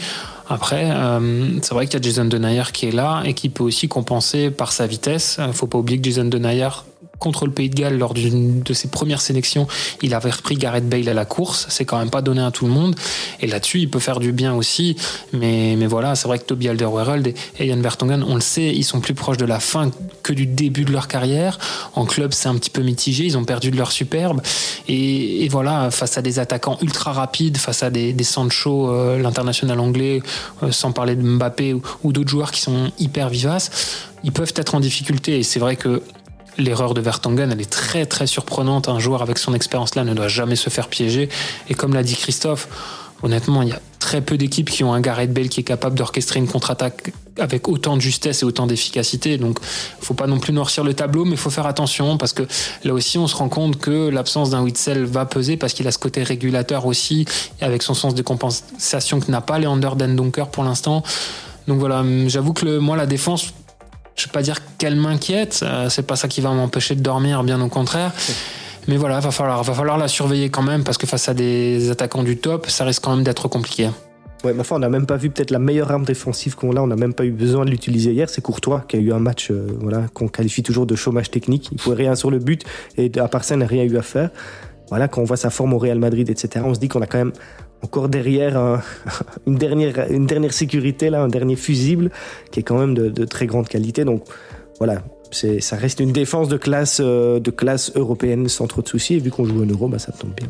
Après, 0.49 0.91
euh, 0.91 1.61
c'est 1.63 1.73
vrai 1.73 1.87
qu'il 1.87 1.95
y 1.95 2.03
a 2.03 2.03
Jason 2.03 2.25
Denayer 2.25 2.65
qui 2.73 2.87
est 2.87 2.93
là 2.93 3.23
et 3.25 3.33
qui 3.33 3.49
peut 3.49 3.65
aussi 3.65 3.87
compenser 3.87 4.51
par 4.51 4.73
sa 4.73 4.89
vitesse. 4.89 5.39
Faut 5.53 5.69
pas 5.69 5.79
oublier 5.79 6.01
que 6.01 6.05
Jason 6.05 6.25
Denayer 6.25 6.69
contre 7.19 7.47
le 7.47 7.53
Pays 7.53 7.71
de 7.71 7.75
Galles 7.75 7.99
lors 7.99 8.15
d'une 8.15 8.63
de 8.63 8.75
ses 8.75 8.89
premières 8.89 9.21
sélections, 9.21 9.67
il 10.03 10.15
avait 10.15 10.31
repris 10.31 10.57
Gareth 10.57 10.89
Bale 10.89 11.09
à 11.09 11.15
la 11.15 11.25
course. 11.25 11.67
C'est 11.71 11.85
quand 11.85 11.99
même 11.99 12.11
pas 12.11 12.23
donné 12.23 12.43
à 12.43 12.51
tout 12.51 12.67
le 12.67 12.73
monde. 12.73 12.95
Et 13.41 13.47
là-dessus, 13.47 13.81
il 13.81 13.91
peut 13.91 13.99
faire 13.99 14.21
du 14.21 14.33
bien 14.33 14.55
aussi. 14.55 14.97
Mais, 15.33 15.77
mais 15.77 15.87
voilà, 15.87 16.15
c'est 16.15 16.29
vrai 16.29 16.39
que 16.39 16.45
Toby 16.45 16.69
Alderweireld 16.69 17.35
et 17.59 17.69
Jan 17.69 17.81
Vertonghen, 17.81 18.23
on 18.23 18.35
le 18.35 18.41
sait, 18.41 18.69
ils 18.69 18.85
sont 18.85 19.01
plus 19.01 19.15
proches 19.15 19.37
de 19.37 19.45
la 19.45 19.61
fin 19.61 19.91
que 20.23 20.33
du 20.33 20.47
début 20.47 20.85
de 20.85 20.93
leur 20.93 21.09
carrière. 21.09 21.59
En 21.95 22.05
club, 22.05 22.33
c'est 22.33 22.49
un 22.49 22.57
petit 22.57 22.71
peu 22.71 22.83
mitigé. 22.83 23.25
Ils 23.25 23.39
ont 23.39 23.45
perdu 23.45 23.71
de 23.71 23.77
leur 23.77 23.93
superbe. 23.93 24.41
Et, 24.89 25.49
voilà, 25.51 25.91
face 25.91 26.19
à 26.19 26.23
des 26.23 26.39
attaquants 26.39 26.79
ultra 26.83 27.13
rapides, 27.13 27.57
face 27.59 27.83
à 27.83 27.91
des, 27.91 28.15
Sancho, 28.25 28.91
euh, 28.91 29.19
l'international 29.19 29.79
anglais, 29.81 30.23
euh, 30.63 30.73
sans 30.73 30.93
parler 30.93 31.15
de 31.15 31.23
Mbappé 31.23 31.77
ou 32.03 32.13
d'autres 32.13 32.31
joueurs 32.31 32.51
qui 32.51 32.61
sont 32.61 32.91
hyper 32.99 33.29
vivaces, 33.29 33.71
ils 34.25 34.33
peuvent 34.33 34.53
être 34.57 34.75
en 34.75 34.81
difficulté. 34.81 35.39
Et 35.39 35.43
c'est 35.43 35.61
vrai 35.61 35.77
que 35.77 36.03
l'erreur 36.59 36.95
de 36.95 37.01
Vertonghen, 37.01 37.51
elle 37.51 37.61
est 37.61 37.71
très 37.71 38.07
très 38.07 38.27
surprenante. 38.27 38.89
Un 38.89 38.99
joueur 38.99 39.23
avec 39.23 39.39
son 39.39 39.55
expérience-là 39.55 40.05
ne 40.05 40.15
doit 40.15 40.29
jamais 40.29 40.57
se 40.57 40.71
faire 40.71 40.89
piéger. 40.89 41.29
Et 41.69 41.75
comme 41.75 41.95
l'a 41.95 42.03
dit 42.03 42.17
Christophe, 42.17 42.69
honnêtement, 43.23 43.63
il 43.63 43.71
y 43.71 43.73
a 43.73 43.81
très 43.99 44.21
peu 44.21 44.37
d'équipes 44.37 44.69
qui 44.69 44.85
ont 44.85 44.93
un 44.93 45.01
Gareth 45.01 45.33
Bale 45.33 45.49
qui 45.49 45.61
est 45.61 45.65
capable 45.65 45.97
d'orchestrer 45.97 46.39
une 46.39 46.47
contre-attaque 46.47 47.13
avec 47.39 47.69
autant 47.69 47.97
de 47.97 48.03
justesse 48.03 48.43
et 48.43 48.45
autant 48.45 48.67
d'efficacité. 48.67 49.39
Donc, 49.39 49.59
faut 50.01 50.15
pas 50.15 50.27
non 50.27 50.39
plus 50.39 50.53
noircir 50.53 50.85
le 50.85 50.95
tableau, 50.95 51.25
mais 51.25 51.33
il 51.33 51.39
faut 51.39 51.51
faire 51.51 51.67
attention 51.67 52.19
parce 52.19 52.33
que 52.33 52.43
là 52.85 52.93
aussi, 52.93 53.17
on 53.19 53.27
se 53.27 53.35
rend 53.35 53.49
compte 53.49 53.79
que 53.79 54.09
l'absence 54.09 54.51
d'un 54.51 54.63
Witzel 54.63 55.05
va 55.05 55.25
peser 55.25 55.57
parce 55.57 55.73
qu'il 55.73 55.89
a 55.89 55.91
ce 55.91 55.99
côté 55.99 56.23
régulateur 56.23 56.87
aussi, 56.87 57.25
avec 57.61 57.83
son 57.83 57.95
sens 57.95 58.15
de 58.15 58.23
compensation 58.23 59.21
que 59.21 59.31
n'a 59.31 59.41
pas 59.41 59.59
Leander 59.59 59.91
Dendonker 59.97 60.49
pour 60.49 60.65
l'instant. 60.65 61.03
Donc 61.67 61.79
voilà, 61.79 62.05
j'avoue 62.27 62.53
que 62.53 62.79
moi, 62.79 62.97
la 62.97 63.07
défense, 63.07 63.55
je 64.17 64.27
vais 64.27 64.33
pas 64.33 64.43
dire 64.43 64.61
qu'elle 64.79 64.97
m'inquiète, 64.97 65.61
euh, 65.63 65.89
c'est 65.89 66.07
pas 66.07 66.17
ça 66.17 66.29
qui 66.29 66.41
va 66.41 66.51
m'empêcher 66.51 66.95
de 66.95 67.01
dormir, 67.01 67.43
bien 67.43 67.61
au 67.61 67.69
contraire. 67.69 68.13
Mais 68.87 68.97
voilà, 68.97 69.19
va 69.21 69.31
falloir, 69.31 69.63
va 69.63 69.73
falloir 69.73 69.97
la 69.97 70.09
surveiller 70.09 70.51
quand 70.51 70.63
même 70.63 70.85
parce 70.85 70.99
que 70.99 71.07
face 71.07 71.29
à 71.29 71.35
des 71.35 71.91
attaquants 71.91 72.23
du 72.23 72.37
top, 72.37 72.67
ça 72.69 72.85
risque 72.85 73.03
quand 73.03 73.15
même 73.15 73.25
d'être 73.25 73.49
compliqué. 73.49 73.89
Ouais, 74.45 74.53
mais 74.53 74.61
enfin, 74.61 74.77
on 74.77 74.81
n'a 74.81 74.91
même 74.91 75.07
pas 75.07 75.17
vu 75.17 75.31
peut-être 75.31 75.51
la 75.51 75.59
meilleure 75.59 75.91
arme 75.91 76.05
défensive 76.05 76.55
qu'on 76.55 76.77
a. 76.77 76.81
On 76.81 76.87
n'a 76.87 76.97
même 76.97 77.15
pas 77.15 77.25
eu 77.25 77.31
besoin 77.31 77.65
de 77.65 77.71
l'utiliser 77.71 78.13
hier. 78.13 78.29
C'est 78.29 78.43
Courtois 78.43 78.85
qui 78.87 78.97
a 78.97 78.99
eu 78.99 79.11
un 79.11 79.19
match 79.19 79.51
euh, 79.51 79.69
voilà, 79.81 80.03
qu'on 80.13 80.29
qualifie 80.29 80.63
toujours 80.63 80.85
de 80.85 80.95
chômage 80.95 81.31
technique. 81.31 81.69
Il 81.73 81.77
ne 81.77 81.79
pouvait 81.79 81.97
rien 81.97 82.15
sur 82.15 82.31
le 82.31 82.39
but 82.39 82.63
et 82.99 83.11
à 83.19 83.29
part 83.29 83.43
ça, 83.43 83.55
il 83.55 83.59
n'a 83.59 83.67
rien 83.67 83.85
eu 83.85 83.97
à 83.97 84.03
faire. 84.03 84.29
Voilà, 84.89 85.09
quand 85.09 85.23
on 85.23 85.25
voit 85.25 85.37
sa 85.37 85.51
forme 85.51 85.75
au 85.75 85.79
Real 85.79 85.99
Madrid, 85.99 86.29
etc., 86.29 86.65
on 86.67 86.75
se 86.75 86.81
dit 86.81 86.89
qu'on 86.89 87.03
a 87.03 87.07
quand 87.07 87.19
même 87.19 87.33
encore 87.83 88.09
derrière 88.09 88.83
une, 89.47 89.57
dernière, 89.57 90.11
une 90.11 90.27
dernière 90.27 90.53
sécurité, 90.53 91.09
un 91.09 91.29
dernier 91.29 91.57
fusible 91.57 92.11
qui 92.51 92.61
est 92.61 92.63
quand 92.63 92.79
même 92.79 92.95
de, 92.95 93.25
très 93.25 93.47
grande 93.47 93.69
qualité. 93.69 94.05
Donc 94.05 94.25
voilà, 94.79 95.03
ça 95.31 95.77
reste 95.77 96.01
une 96.01 96.13
défense 96.13 96.49
de 96.49 96.57
classe, 96.57 97.01
euh, 97.03 97.41
de 97.41 97.51
classe 97.51 97.93
européenne 97.95 98.49
sans 98.49 98.67
trop 98.67 98.83
de 98.83 98.89
soucis. 98.89 99.15
Et 99.15 99.19
vu 99.19 99.31
qu'on 99.31 99.45
joue 99.45 99.63
en 99.63 99.67
euro, 99.67 99.89
bah, 99.89 99.99
ça 99.99 100.13
tombe 100.13 100.35
bien. 100.35 100.49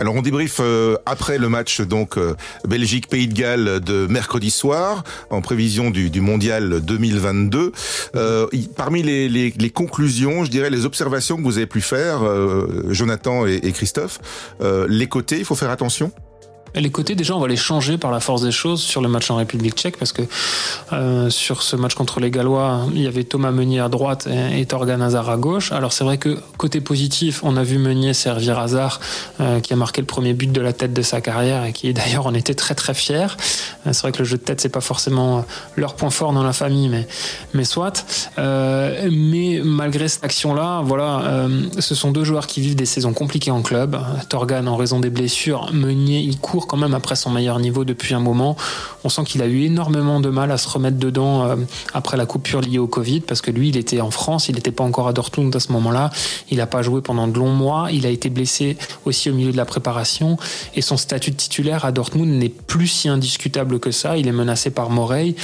Alors 0.00 0.14
on 0.14 0.22
débrief 0.22 0.60
euh, 0.60 0.96
après 1.04 1.36
le 1.36 1.50
match 1.50 1.82
donc 1.82 2.16
euh, 2.16 2.34
Belgique 2.66 3.06
Pays 3.06 3.28
de 3.28 3.34
Galles 3.34 3.80
de 3.80 4.06
mercredi 4.06 4.50
soir 4.50 5.04
en 5.28 5.42
prévision 5.42 5.90
du, 5.90 6.08
du 6.08 6.22
mondial 6.22 6.80
2022. 6.80 7.70
Euh, 8.16 8.46
parmi 8.76 9.02
les, 9.02 9.28
les, 9.28 9.52
les, 9.54 9.70
conclusions, 9.70 10.42
je 10.46 10.50
dirais 10.50 10.70
les 10.70 10.86
observations 10.86 11.36
que 11.36 11.42
vous 11.42 11.58
avez 11.58 11.66
pu 11.66 11.82
faire, 11.82 12.22
Jonathan 12.88 13.46
et, 13.46 13.60
et 13.62 13.72
Christophe, 13.72 14.20
les 14.88 15.06
côtés, 15.06 15.38
il 15.38 15.44
faut 15.44 15.54
faire 15.54 15.70
attention? 15.70 16.12
Les 16.74 16.90
côtés, 16.90 17.16
déjà, 17.16 17.34
on 17.34 17.40
va 17.40 17.48
les 17.48 17.56
changer 17.56 17.98
par 17.98 18.12
la 18.12 18.20
force 18.20 18.42
des 18.42 18.52
choses 18.52 18.80
sur 18.80 19.00
le 19.00 19.08
match 19.08 19.30
en 19.30 19.36
République 19.36 19.74
tchèque, 19.74 19.96
parce 19.96 20.12
que 20.12 20.22
euh, 20.92 21.28
sur 21.28 21.62
ce 21.62 21.74
match 21.74 21.94
contre 21.94 22.20
les 22.20 22.30
Gallois, 22.30 22.86
il 22.94 23.02
y 23.02 23.06
avait 23.08 23.24
Thomas 23.24 23.50
Meunier 23.50 23.80
à 23.80 23.88
droite 23.88 24.28
et, 24.28 24.64
Torgan 24.66 25.00
Hazard 25.00 25.28
à 25.30 25.36
gauche. 25.36 25.72
Alors 25.72 25.92
c'est 25.92 26.04
vrai 26.04 26.18
que 26.18 26.38
côté 26.58 26.80
positif, 26.80 27.40
on 27.42 27.56
a 27.56 27.64
vu 27.64 27.78
Meunier 27.78 28.14
servir 28.14 28.58
Hazard, 28.58 29.00
euh, 29.40 29.58
qui 29.58 29.72
a 29.72 29.76
marqué 29.76 30.00
le 30.00 30.06
premier 30.06 30.32
but 30.32 30.52
de 30.52 30.60
la 30.60 30.72
tête 30.72 30.92
de 30.92 31.02
sa 31.02 31.20
carrière 31.20 31.64
et 31.64 31.72
qui 31.72 31.92
d'ailleurs 31.92 32.26
en 32.26 32.34
était 32.34 32.54
très 32.54 32.76
très 32.76 32.94
fier. 32.94 33.36
Euh, 33.86 33.92
c'est 33.92 34.02
vrai 34.02 34.12
que 34.12 34.18
le 34.18 34.24
jeu 34.24 34.36
de 34.36 34.42
tête, 34.42 34.60
c'est 34.60 34.68
pas 34.68 34.80
forcément 34.80 35.44
leur 35.76 35.94
point 35.94 36.10
fort 36.10 36.32
dans 36.32 36.44
la 36.44 36.52
famille, 36.52 36.88
mais, 36.88 37.08
mais 37.52 37.64
soit. 37.64 38.04
mais 38.38 39.60
malgré 39.64 40.06
cette 40.06 40.24
action-là, 40.24 40.82
voilà, 40.84 41.48
ce 41.78 41.94
sont 41.94 42.12
deux 42.12 42.24
joueurs 42.24 42.46
qui 42.46 42.60
vivent 42.60 42.76
des 42.76 42.86
saisons 42.86 43.12
compliquées 43.12 43.50
en 43.50 43.62
club. 43.62 43.98
Torgan 44.28 44.66
en 44.68 44.76
raison 44.76 45.00
des 45.00 45.10
blessures, 45.10 45.72
Meunier, 45.72 46.20
il 46.20 46.38
court 46.38 46.59
quand 46.66 46.76
même 46.76 46.94
après 46.94 47.16
son 47.16 47.30
meilleur 47.30 47.58
niveau 47.58 47.84
depuis 47.84 48.14
un 48.14 48.20
moment. 48.20 48.56
On 49.04 49.08
sent 49.08 49.24
qu'il 49.24 49.42
a 49.42 49.46
eu 49.46 49.62
énormément 49.62 50.20
de 50.20 50.28
mal 50.28 50.50
à 50.50 50.58
se 50.58 50.68
remettre 50.68 50.98
dedans 50.98 51.44
euh, 51.44 51.56
après 51.94 52.16
la 52.16 52.26
coupure 52.26 52.60
liée 52.60 52.78
au 52.78 52.86
Covid, 52.86 53.20
parce 53.20 53.40
que 53.40 53.50
lui, 53.50 53.68
il 53.68 53.76
était 53.76 54.00
en 54.00 54.10
France, 54.10 54.48
il 54.48 54.54
n'était 54.54 54.72
pas 54.72 54.84
encore 54.84 55.08
à 55.08 55.12
Dortmund 55.12 55.54
à 55.54 55.60
ce 55.60 55.72
moment-là. 55.72 56.10
Il 56.50 56.58
n'a 56.58 56.66
pas 56.66 56.82
joué 56.82 57.00
pendant 57.00 57.28
de 57.28 57.38
longs 57.38 57.52
mois. 57.52 57.88
Il 57.92 58.06
a 58.06 58.10
été 58.10 58.30
blessé 58.30 58.76
aussi 59.04 59.30
au 59.30 59.34
milieu 59.34 59.52
de 59.52 59.56
la 59.56 59.64
préparation. 59.64 60.36
Et 60.74 60.82
son 60.82 60.96
statut 60.96 61.30
de 61.30 61.36
titulaire 61.36 61.84
à 61.84 61.92
Dortmund 61.92 62.28
n'est 62.28 62.48
plus 62.48 62.88
si 62.88 63.08
indiscutable 63.08 63.80
que 63.80 63.90
ça. 63.90 64.16
Il 64.16 64.28
est 64.28 64.32
menacé 64.32 64.70
par 64.70 64.90
Morey. 64.90 65.34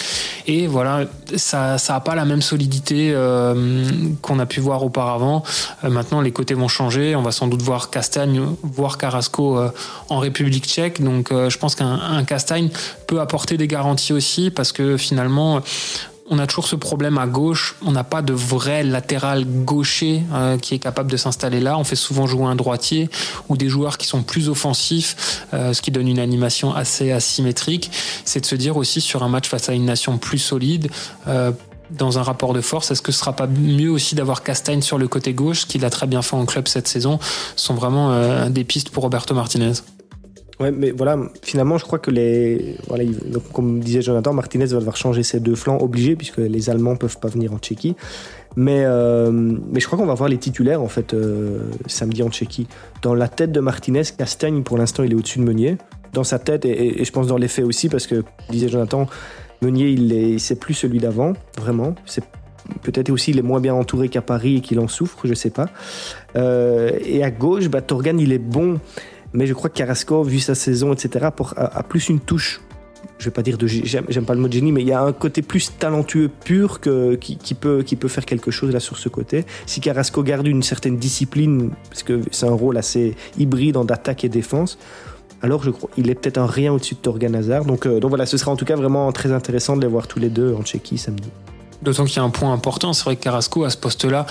Et 0.46 0.66
voilà, 0.66 1.04
ça 1.36 1.76
n'a 1.88 2.00
pas 2.00 2.14
la 2.14 2.24
même 2.24 2.42
solidité 2.42 3.12
euh, 3.12 3.84
qu'on 4.22 4.38
a 4.38 4.46
pu 4.46 4.60
voir 4.60 4.84
auparavant. 4.84 5.42
Euh, 5.84 5.90
maintenant, 5.90 6.20
les 6.20 6.32
côtés 6.32 6.54
vont 6.54 6.68
changer. 6.68 7.16
On 7.16 7.22
va 7.22 7.32
sans 7.32 7.46
doute 7.46 7.62
voir 7.62 7.90
Castagne, 7.90 8.40
voir 8.62 8.98
Carrasco 8.98 9.58
en 10.08 10.18
République 10.18 10.66
tchèque. 10.66 11.00
Donc 11.06 11.30
euh, 11.30 11.48
je 11.48 11.56
pense 11.58 11.74
qu'un 11.76 12.24
Castagne 12.24 12.68
peut 13.06 13.20
apporter 13.20 13.56
des 13.56 13.68
garanties 13.68 14.12
aussi 14.12 14.50
parce 14.50 14.72
que 14.72 14.96
finalement 14.96 15.62
on 16.28 16.40
a 16.40 16.48
toujours 16.48 16.66
ce 16.66 16.74
problème 16.74 17.16
à 17.18 17.28
gauche. 17.28 17.76
On 17.86 17.92
n'a 17.92 18.02
pas 18.02 18.22
de 18.22 18.32
vrai 18.32 18.82
latéral 18.82 19.44
gaucher 19.44 20.24
euh, 20.34 20.58
qui 20.58 20.74
est 20.74 20.80
capable 20.80 21.08
de 21.08 21.16
s'installer 21.16 21.60
là. 21.60 21.78
On 21.78 21.84
fait 21.84 21.94
souvent 21.94 22.26
jouer 22.26 22.46
un 22.46 22.56
droitier 22.56 23.08
ou 23.48 23.56
des 23.56 23.68
joueurs 23.68 23.96
qui 23.96 24.08
sont 24.08 24.24
plus 24.24 24.48
offensifs, 24.48 25.46
euh, 25.54 25.72
ce 25.72 25.80
qui 25.80 25.92
donne 25.92 26.08
une 26.08 26.18
animation 26.18 26.74
assez 26.74 27.12
asymétrique. 27.12 27.92
C'est 28.24 28.40
de 28.40 28.46
se 28.46 28.56
dire 28.56 28.76
aussi 28.76 29.00
sur 29.00 29.22
un 29.22 29.28
match 29.28 29.48
face 29.48 29.68
à 29.68 29.74
une 29.74 29.84
nation 29.84 30.18
plus 30.18 30.38
solide. 30.38 30.88
dans 31.88 32.18
un 32.18 32.22
rapport 32.24 32.52
de 32.52 32.60
force, 32.60 32.90
est-ce 32.90 33.00
que 33.00 33.12
ce 33.12 33.20
sera 33.20 33.36
pas 33.36 33.46
mieux 33.46 33.92
aussi 33.92 34.16
d'avoir 34.16 34.42
Castagne 34.42 34.82
sur 34.82 34.98
le 34.98 35.06
côté 35.06 35.32
gauche, 35.34 35.66
qu'il 35.68 35.84
a 35.84 35.90
très 35.90 36.08
bien 36.08 36.20
fait 36.20 36.34
en 36.34 36.44
club 36.44 36.66
cette 36.66 36.88
saison, 36.88 37.20
sont 37.54 37.74
vraiment 37.74 38.48
des 38.50 38.64
pistes 38.64 38.90
pour 38.90 39.04
Roberto 39.04 39.36
Martinez. 39.36 39.74
Ouais, 40.58 40.70
mais 40.70 40.90
voilà, 40.90 41.18
finalement, 41.42 41.76
je 41.76 41.84
crois 41.84 41.98
que 41.98 42.10
les. 42.10 42.76
Voilà, 42.88 43.04
comme 43.52 43.80
disait 43.80 44.00
Jonathan, 44.00 44.32
Martinez 44.32 44.66
va 44.66 44.78
devoir 44.78 44.96
changer 44.96 45.22
ses 45.22 45.38
deux 45.38 45.54
flancs, 45.54 45.78
obligé, 45.78 46.16
puisque 46.16 46.38
les 46.38 46.70
Allemands 46.70 46.96
peuvent 46.96 47.18
pas 47.18 47.28
venir 47.28 47.52
en 47.52 47.58
Tchéquie. 47.58 47.94
Mais, 48.56 48.84
euh, 48.86 49.30
mais 49.30 49.80
je 49.80 49.86
crois 49.86 49.98
qu'on 49.98 50.06
va 50.06 50.14
voir 50.14 50.30
les 50.30 50.38
titulaires, 50.38 50.80
en 50.80 50.88
fait, 50.88 51.12
euh, 51.12 51.60
samedi 51.86 52.22
en 52.22 52.30
Tchéquie. 52.30 52.66
Dans 53.02 53.14
la 53.14 53.28
tête 53.28 53.52
de 53.52 53.60
Martinez, 53.60 54.02
Castagne, 54.16 54.62
pour 54.62 54.78
l'instant, 54.78 55.02
il 55.02 55.12
est 55.12 55.14
au-dessus 55.14 55.40
de 55.40 55.44
Meunier. 55.44 55.76
Dans 56.14 56.24
sa 56.24 56.38
tête, 56.38 56.64
et, 56.64 57.04
je 57.04 57.12
pense 57.12 57.26
dans 57.26 57.36
les 57.36 57.48
faits 57.48 57.66
aussi, 57.66 57.90
parce 57.90 58.06
que, 58.06 58.24
disait 58.48 58.70
Jonathan, 58.70 59.06
Meunier, 59.60 59.90
il 59.90 60.10
est, 60.14 60.38
c'est 60.38 60.58
plus 60.58 60.72
celui 60.72 61.00
d'avant, 61.00 61.34
vraiment. 61.58 61.94
C'est 62.06 62.24
peut-être 62.82 63.10
aussi 63.10 63.30
il 63.30 63.38
est 63.38 63.42
moins 63.42 63.60
bien 63.60 63.74
entouré 63.74 64.08
qu'à 64.08 64.22
Paris 64.22 64.56
et 64.56 64.60
qu'il 64.60 64.80
en 64.80 64.88
souffre, 64.88 65.18
je 65.24 65.34
sais 65.34 65.50
pas. 65.50 65.66
Euh, 66.34 66.90
et 67.04 67.22
à 67.22 67.30
gauche, 67.30 67.68
bah, 67.68 67.82
Torgan, 67.82 68.18
il 68.18 68.32
est 68.32 68.38
bon 68.38 68.80
mais 69.36 69.46
je 69.46 69.52
crois 69.54 69.70
que 69.70 69.76
Carrasco, 69.76 70.22
vu 70.22 70.40
sa 70.40 70.54
saison, 70.54 70.92
etc., 70.92 71.26
a, 71.56 71.82
plus 71.82 72.08
une 72.08 72.20
touche. 72.20 72.62
Je 73.18 73.26
vais 73.26 73.30
pas 73.30 73.42
dire 73.42 73.56
de 73.56 73.66
j'aime 73.66 74.24
pas 74.26 74.34
le 74.34 74.40
mot 74.40 74.50
génie, 74.50 74.72
mais 74.72 74.82
il 74.82 74.88
y 74.88 74.92
a 74.92 75.02
un 75.02 75.12
côté 75.12 75.42
plus 75.42 75.70
talentueux 75.78 76.28
pur 76.28 76.80
qui, 76.80 77.54
peut, 77.54 78.08
faire 78.08 78.24
quelque 78.24 78.50
chose 78.50 78.72
là 78.72 78.80
sur 78.80 78.98
ce 78.98 79.08
côté. 79.08 79.44
Si 79.66 79.80
Carrasco 79.80 80.22
garde 80.22 80.46
une 80.46 80.62
certaine 80.62 80.96
discipline, 80.96 81.70
parce 81.90 82.02
que 82.02 82.20
c'est 82.30 82.46
un 82.46 82.54
rôle 82.54 82.76
assez 82.78 83.14
hybride 83.38 83.76
en 83.76 83.84
attaque 83.84 84.24
et 84.24 84.28
défense, 84.28 84.78
alors 85.42 85.62
je 85.62 85.70
crois 85.70 85.90
il 85.98 86.10
est 86.10 86.14
peut-être 86.14 86.38
un 86.38 86.46
rien 86.46 86.72
au-dessus 86.72 86.94
de 86.94 87.00
Torgan 87.00 87.34
Hazard. 87.34 87.64
Donc, 87.64 87.86
donc 87.86 88.08
voilà, 88.08 88.26
ce 88.26 88.38
sera 88.38 88.50
en 88.50 88.56
tout 88.56 88.64
cas 88.64 88.76
vraiment 88.76 89.12
très 89.12 89.32
intéressant 89.32 89.76
de 89.76 89.82
les 89.82 89.88
voir 89.88 90.08
tous 90.08 90.18
les 90.18 90.30
deux 90.30 90.54
en 90.54 90.62
Tchéquie 90.62 90.98
samedi. 90.98 91.28
D'autant 91.86 92.04
qu'il 92.04 92.16
y 92.16 92.18
a 92.18 92.24
un 92.24 92.30
point 92.30 92.52
important, 92.52 92.92
c'est 92.92 93.04
vrai 93.04 93.14
que 93.14 93.22
Carrasco, 93.22 93.62
à 93.62 93.70
ce 93.70 93.76
poste-là, 93.76 94.26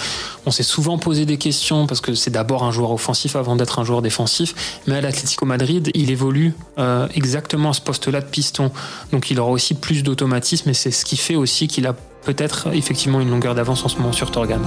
on 0.46 0.52
s'est 0.52 0.62
souvent 0.62 0.98
posé 0.98 1.26
des 1.26 1.38
questions 1.38 1.88
parce 1.88 2.02
que 2.02 2.14
c'est 2.14 2.30
d'abord 2.32 2.66
un 2.66 2.72
joueur 2.72 2.92
offensif 2.92 3.38
avant 3.38 3.56
d'être 3.56 3.80
un 3.80 3.86
joueur 3.86 4.02
défensif. 4.02 4.82
Mais 4.88 4.96
à 4.96 5.02
l'Atlético 5.02 5.46
Madrid, 5.46 5.90
il 5.94 6.12
évolue 6.12 6.54
euh, 6.80 7.08
exactement 7.16 7.70
à 7.70 7.74
ce 7.74 7.80
poste-là 7.80 8.20
de 8.20 8.26
piston. 8.26 8.72
Donc 9.14 9.32
il 9.32 9.40
aura 9.40 9.52
aussi 9.52 9.74
plus 9.74 10.04
d'automatisme 10.04 10.70
et 10.70 10.74
c'est 10.74 10.92
ce 10.92 11.06
qui 11.06 11.16
fait 11.16 11.38
aussi 11.38 11.70
qu'il 11.70 11.88
a 11.88 11.94
peut-être 12.26 12.74
effectivement 12.74 13.22
une 13.22 13.30
longueur 13.30 13.56
d'avance 13.56 13.86
en 13.86 13.88
ce 13.88 13.96
moment 14.00 14.12
sur 14.12 14.32
Torgan. 14.32 14.60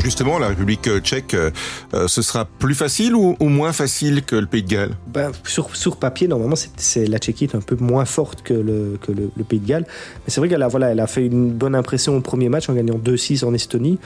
Alors 0.00 0.06
justement, 0.06 0.38
la 0.38 0.48
République 0.48 0.88
tchèque, 1.00 1.34
euh, 1.34 1.50
euh, 1.92 2.08
ce 2.08 2.22
sera 2.22 2.46
plus 2.46 2.74
facile 2.74 3.14
ou, 3.14 3.36
moins 3.42 3.74
facile 3.74 4.22
que 4.22 4.34
le 4.34 4.46
Pays 4.46 4.62
de 4.62 4.68
Galles? 4.68 4.96
Ben, 5.08 5.30
sur, 5.44 5.96
papier, 5.98 6.26
normalement, 6.26 6.56
c'est 6.56 7.06
la 7.06 7.18
Tchéquie 7.18 7.44
est 7.44 7.54
un 7.54 7.60
peu 7.60 7.76
moins 7.78 8.06
forte 8.06 8.40
que 8.40 8.54
le, 8.54 8.98
que 9.02 9.12
le, 9.12 9.44
Pays 9.44 9.58
de 9.58 9.66
Galles. 9.66 9.84
Mais 9.86 10.28
c'est 10.28 10.40
vrai 10.40 10.48
qu'elle 10.48 10.62
a, 10.62 10.68
voilà, 10.68 10.88
elle 10.88 11.00
a 11.00 11.06
fait 11.06 11.26
une 11.26 11.50
bonne 11.50 11.74
impression 11.74 12.16
au 12.16 12.22
premier 12.22 12.48
match 12.48 12.70
en 12.70 12.72
gagnant 12.72 12.96
2-6 12.96 13.44
en 13.44 13.52
Estonie 13.52 13.98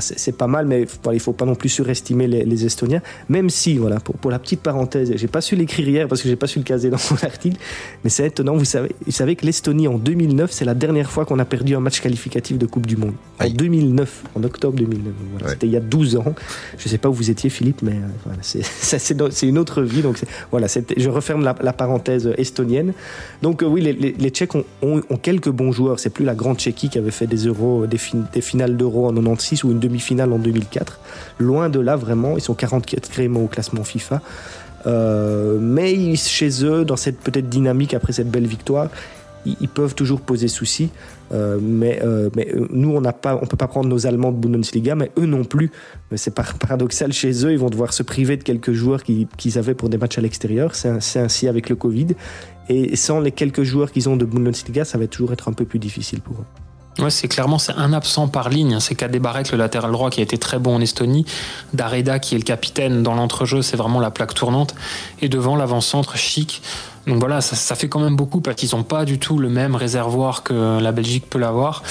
c'est 0.00 0.36
pas 0.36 0.46
mal, 0.46 0.66
mais 0.66 0.82
il 0.82 1.12
il 1.14 1.20
faut 1.20 1.32
pas 1.32 1.44
non 1.44 1.54
plus 1.54 1.68
surestimer 1.68 2.26
les, 2.26 2.64
Estoniens. 2.64 3.02
Même 3.28 3.50
si, 3.50 3.76
voilà, 3.76 4.00
pour, 4.00 4.30
la 4.30 4.38
petite 4.38 4.60
parenthèse, 4.60 5.12
j'ai 5.14 5.26
pas 5.26 5.40
su 5.40 5.56
l'écrire 5.56 5.88
hier 5.88 6.08
parce 6.08 6.22
que 6.22 6.28
j'ai 6.28 6.36
pas 6.36 6.46
su 6.46 6.58
le 6.58 6.64
caser 6.64 6.90
dans 6.90 6.98
mon 7.10 7.16
article, 7.22 7.58
mais 8.02 8.10
c'est 8.10 8.26
étonnant. 8.26 8.56
Vous 8.56 8.64
savez, 8.64 8.90
vous 9.04 9.12
savez 9.12 9.36
que 9.36 9.44
l'Estonie 9.44 9.88
en 9.88 9.98
2009, 9.98 10.50
c'est 10.50 10.64
la 10.64 10.74
dernière 10.74 11.10
fois 11.10 11.24
qu'on 11.24 11.38
a 11.38 11.44
perdu 11.44 11.76
un 11.76 11.80
match 11.80 12.00
qualificatif 12.00 12.58
de 12.58 12.66
Coupe 12.66 12.86
du 12.86 12.96
Monde. 12.96 13.14
En 13.40 13.48
2009, 13.48 14.24
en 14.34 14.42
octobre 14.44 14.76
2009. 14.76 15.12
C'était 15.48 15.66
il 15.66 15.72
y 15.72 15.76
a 15.76 15.80
12 15.80 16.16
ans. 16.16 16.34
Je 16.78 16.88
sais 16.88 16.98
pas 16.98 17.08
où 17.08 17.12
vous 17.12 17.30
étiez, 17.30 17.50
Philippe, 17.50 17.82
mais 17.82 17.92
euh, 17.92 18.08
voilà, 18.24 18.38
c'est 18.42 19.42
une 19.46 19.58
autre 19.58 19.82
vie. 19.82 20.02
Donc 20.02 20.20
voilà, 20.50 20.66
je 20.68 21.08
referme 21.08 21.42
la, 21.42 21.72
parenthèse 21.72 22.32
estonienne. 22.38 22.94
Donc 23.42 23.62
euh, 23.62 23.66
oui, 23.66 23.80
les, 23.82 24.30
Tchèques 24.30 24.54
ont, 24.54 25.00
quelques 25.22 25.50
bons 25.50 25.72
joueurs. 25.72 26.00
C'est 26.00 26.10
plus 26.10 26.24
la 26.24 26.34
grande 26.34 26.58
Tchéquie 26.58 26.88
qui 26.88 26.98
avait 26.98 27.10
fait 27.10 27.26
des 27.26 27.46
euros, 27.46 27.86
des, 27.86 27.98
des 28.32 28.40
finales 28.40 28.76
d'euros 28.76 29.08
en 29.08 29.12
96 29.12 29.64
ou 29.64 29.73
une 29.74 29.80
demi-finale 29.80 30.32
en 30.32 30.38
2004. 30.38 30.98
Loin 31.38 31.68
de 31.68 31.80
là, 31.80 31.96
vraiment, 31.96 32.36
ils 32.36 32.40
sont 32.40 32.54
44e 32.54 33.36
au 33.36 33.46
classement 33.46 33.84
FIFA. 33.84 34.22
Euh, 34.86 35.58
mais 35.60 36.14
chez 36.16 36.64
eux, 36.64 36.84
dans 36.84 36.96
cette 36.96 37.18
peut-être 37.18 37.48
dynamique 37.48 37.94
après 37.94 38.12
cette 38.12 38.30
belle 38.30 38.46
victoire, 38.46 38.88
ils, 39.46 39.68
peuvent 39.68 39.94
toujours 39.94 40.20
poser 40.20 40.48
souci. 40.48 40.90
Euh, 41.32 41.58
mais, 41.60 42.00
euh, 42.02 42.30
mais 42.34 42.50
nous, 42.70 42.90
on 42.90 43.02
on 43.04 43.46
peut 43.46 43.56
pas 43.56 43.66
prendre 43.66 43.88
nos 43.88 44.06
Allemands 44.06 44.32
de 44.32 44.38
Bundesliga, 44.38 44.94
mais 44.94 45.10
eux 45.18 45.26
non 45.26 45.44
plus. 45.44 45.70
C'est 46.16 46.34
paradoxal 46.34 47.12
chez 47.12 47.44
eux, 47.44 47.52
ils 47.52 47.58
vont 47.58 47.70
devoir 47.70 47.92
se 47.92 48.02
priver 48.02 48.36
de 48.36 48.42
quelques 48.42 48.72
joueurs 48.72 49.02
qu'ils 49.02 49.58
avaient 49.58 49.74
pour 49.74 49.90
des 49.90 49.98
matchs 49.98 50.18
à 50.18 50.22
l'extérieur. 50.22 50.74
C'est 50.74 51.18
ainsi 51.18 51.48
avec 51.48 51.68
le 51.68 51.76
Covid. 51.76 52.08
Et 52.70 52.96
sans 52.96 53.20
les 53.20 53.32
quelques 53.32 53.62
joueurs 53.62 53.92
qu'ils 53.92 54.08
ont 54.08 54.16
de 54.16 54.24
Bundesliga, 54.24 54.84
ça 54.84 54.96
va 54.96 55.06
toujours 55.06 55.32
être 55.32 55.48
un 55.48 55.52
peu 55.52 55.66
plus 55.66 55.78
difficile 55.78 56.20
pour 56.20 56.36
eux. 56.36 56.63
Ouais, 57.00 57.10
c'est 57.10 57.26
clairement 57.26 57.58
c'est 57.58 57.72
un 57.72 57.92
absent 57.92 58.28
par 58.28 58.48
ligne. 58.48 58.78
C'est 58.78 58.94
Kadebarek, 58.94 59.50
le 59.50 59.58
latéral 59.58 59.90
droit, 59.90 60.10
qui 60.10 60.20
a 60.20 60.22
été 60.22 60.38
très 60.38 60.58
bon 60.58 60.76
en 60.76 60.80
Estonie. 60.80 61.24
Dareda, 61.72 62.18
qui 62.20 62.34
est 62.34 62.38
le 62.38 62.44
capitaine 62.44 63.02
dans 63.02 63.14
l'entrejeu, 63.14 63.62
c'est 63.62 63.76
vraiment 63.76 64.00
la 64.00 64.10
plaque 64.10 64.34
tournante. 64.34 64.74
Et 65.20 65.28
devant 65.28 65.56
l'avant-centre, 65.56 66.16
Chic. 66.16 66.62
Donc 67.06 67.18
voilà, 67.18 67.42
ça, 67.42 67.74
fait 67.74 67.88
quand 67.88 68.00
même 68.00 68.16
beaucoup 68.16 68.40
parce 68.40 68.56
qu'ils 68.56 68.74
n'ont 68.74 68.82
pas 68.82 69.04
du 69.04 69.18
tout 69.18 69.38
le 69.38 69.50
même 69.50 69.74
réservoir 69.74 70.42
que 70.42 70.80
la 70.80 70.90
Belgique 70.90 71.28
peut 71.28 71.38
l'avoir. 71.38 71.82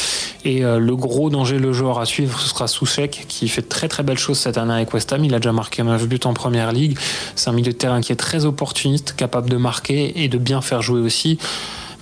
Et 0.44 0.66
euh, 0.66 0.80
le 0.80 0.96
gros 0.96 1.30
danger, 1.30 1.60
le 1.60 1.72
joueur 1.72 2.00
à 2.00 2.06
suivre, 2.06 2.40
ce 2.40 2.50
sera 2.50 2.68
Souchek, 2.68 3.26
qui 3.28 3.48
fait 3.48 3.62
très 3.62 3.88
très 3.88 4.02
belles 4.02 4.18
choses 4.18 4.40
cette 4.40 4.58
année 4.58 4.74
avec 4.74 4.92
West 4.94 5.14
Ham. 5.14 5.24
Il 5.24 5.36
a 5.36 5.40
déjà 5.40 5.52
marqué 5.52 5.84
un 5.84 5.98
but 5.98 6.26
en 6.26 6.34
première 6.34 6.72
ligue. 6.72 6.98
C'est 7.36 7.50
un 7.50 7.54
milieu 7.54 7.74
de 7.74 7.78
terrain 7.78 8.02
qui 8.02 8.12
est 8.12 8.16
très 8.16 8.46
opportuniste, 8.46 9.16
capable 9.16 9.50
de 9.50 9.58
marquer 9.58 10.24
et 10.24 10.30
de 10.30 10.38
bien 10.40 10.62
faire 10.62 10.82
jouer 10.82 11.02
aussi. 11.02 11.38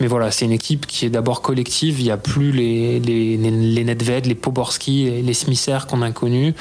Mais 0.01 0.07
voilà, 0.07 0.31
c'est 0.31 0.45
une 0.45 0.51
équipe 0.51 0.87
qui 0.87 1.05
est 1.05 1.11
d'abord 1.11 1.43
collective. 1.43 1.99
Il 1.99 2.05
n'y 2.05 2.11
a 2.11 2.17
plus 2.17 2.51
les, 2.51 2.99
les, 2.99 3.37
les 3.37 3.83
Nedved, 3.83 4.25
les 4.25 4.33
Poborski, 4.33 5.21
les 5.21 5.33
Smither 5.35 5.85
qu'on 5.87 6.01
a 6.01 6.11
connus. 6.11 6.55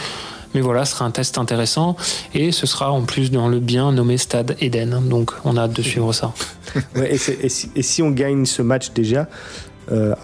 Mais 0.55 0.61
voilà, 0.61 0.85
ce 0.85 0.93
sera 0.93 1.07
un 1.07 1.11
test 1.11 1.39
intéressant. 1.39 1.97
Et 2.35 2.53
ce 2.53 2.67
sera 2.67 2.93
en 2.93 3.01
plus 3.03 3.31
dans 3.31 3.49
le 3.49 3.59
bien 3.59 3.93
nommé 3.93 4.19
Stade 4.19 4.57
Eden. 4.61 5.09
Donc 5.09 5.33
on 5.47 5.57
a 5.57 5.63
hâte 5.63 5.73
de 5.73 5.81
suivre 5.81 6.13
ça. 6.13 6.35
et, 6.97 7.19
si, 7.49 8.03
on 8.03 8.11
gagne 8.11 8.45
ce 8.45 8.61
match 8.61 8.91
déjà, 8.91 9.27
euh, 9.93 10.15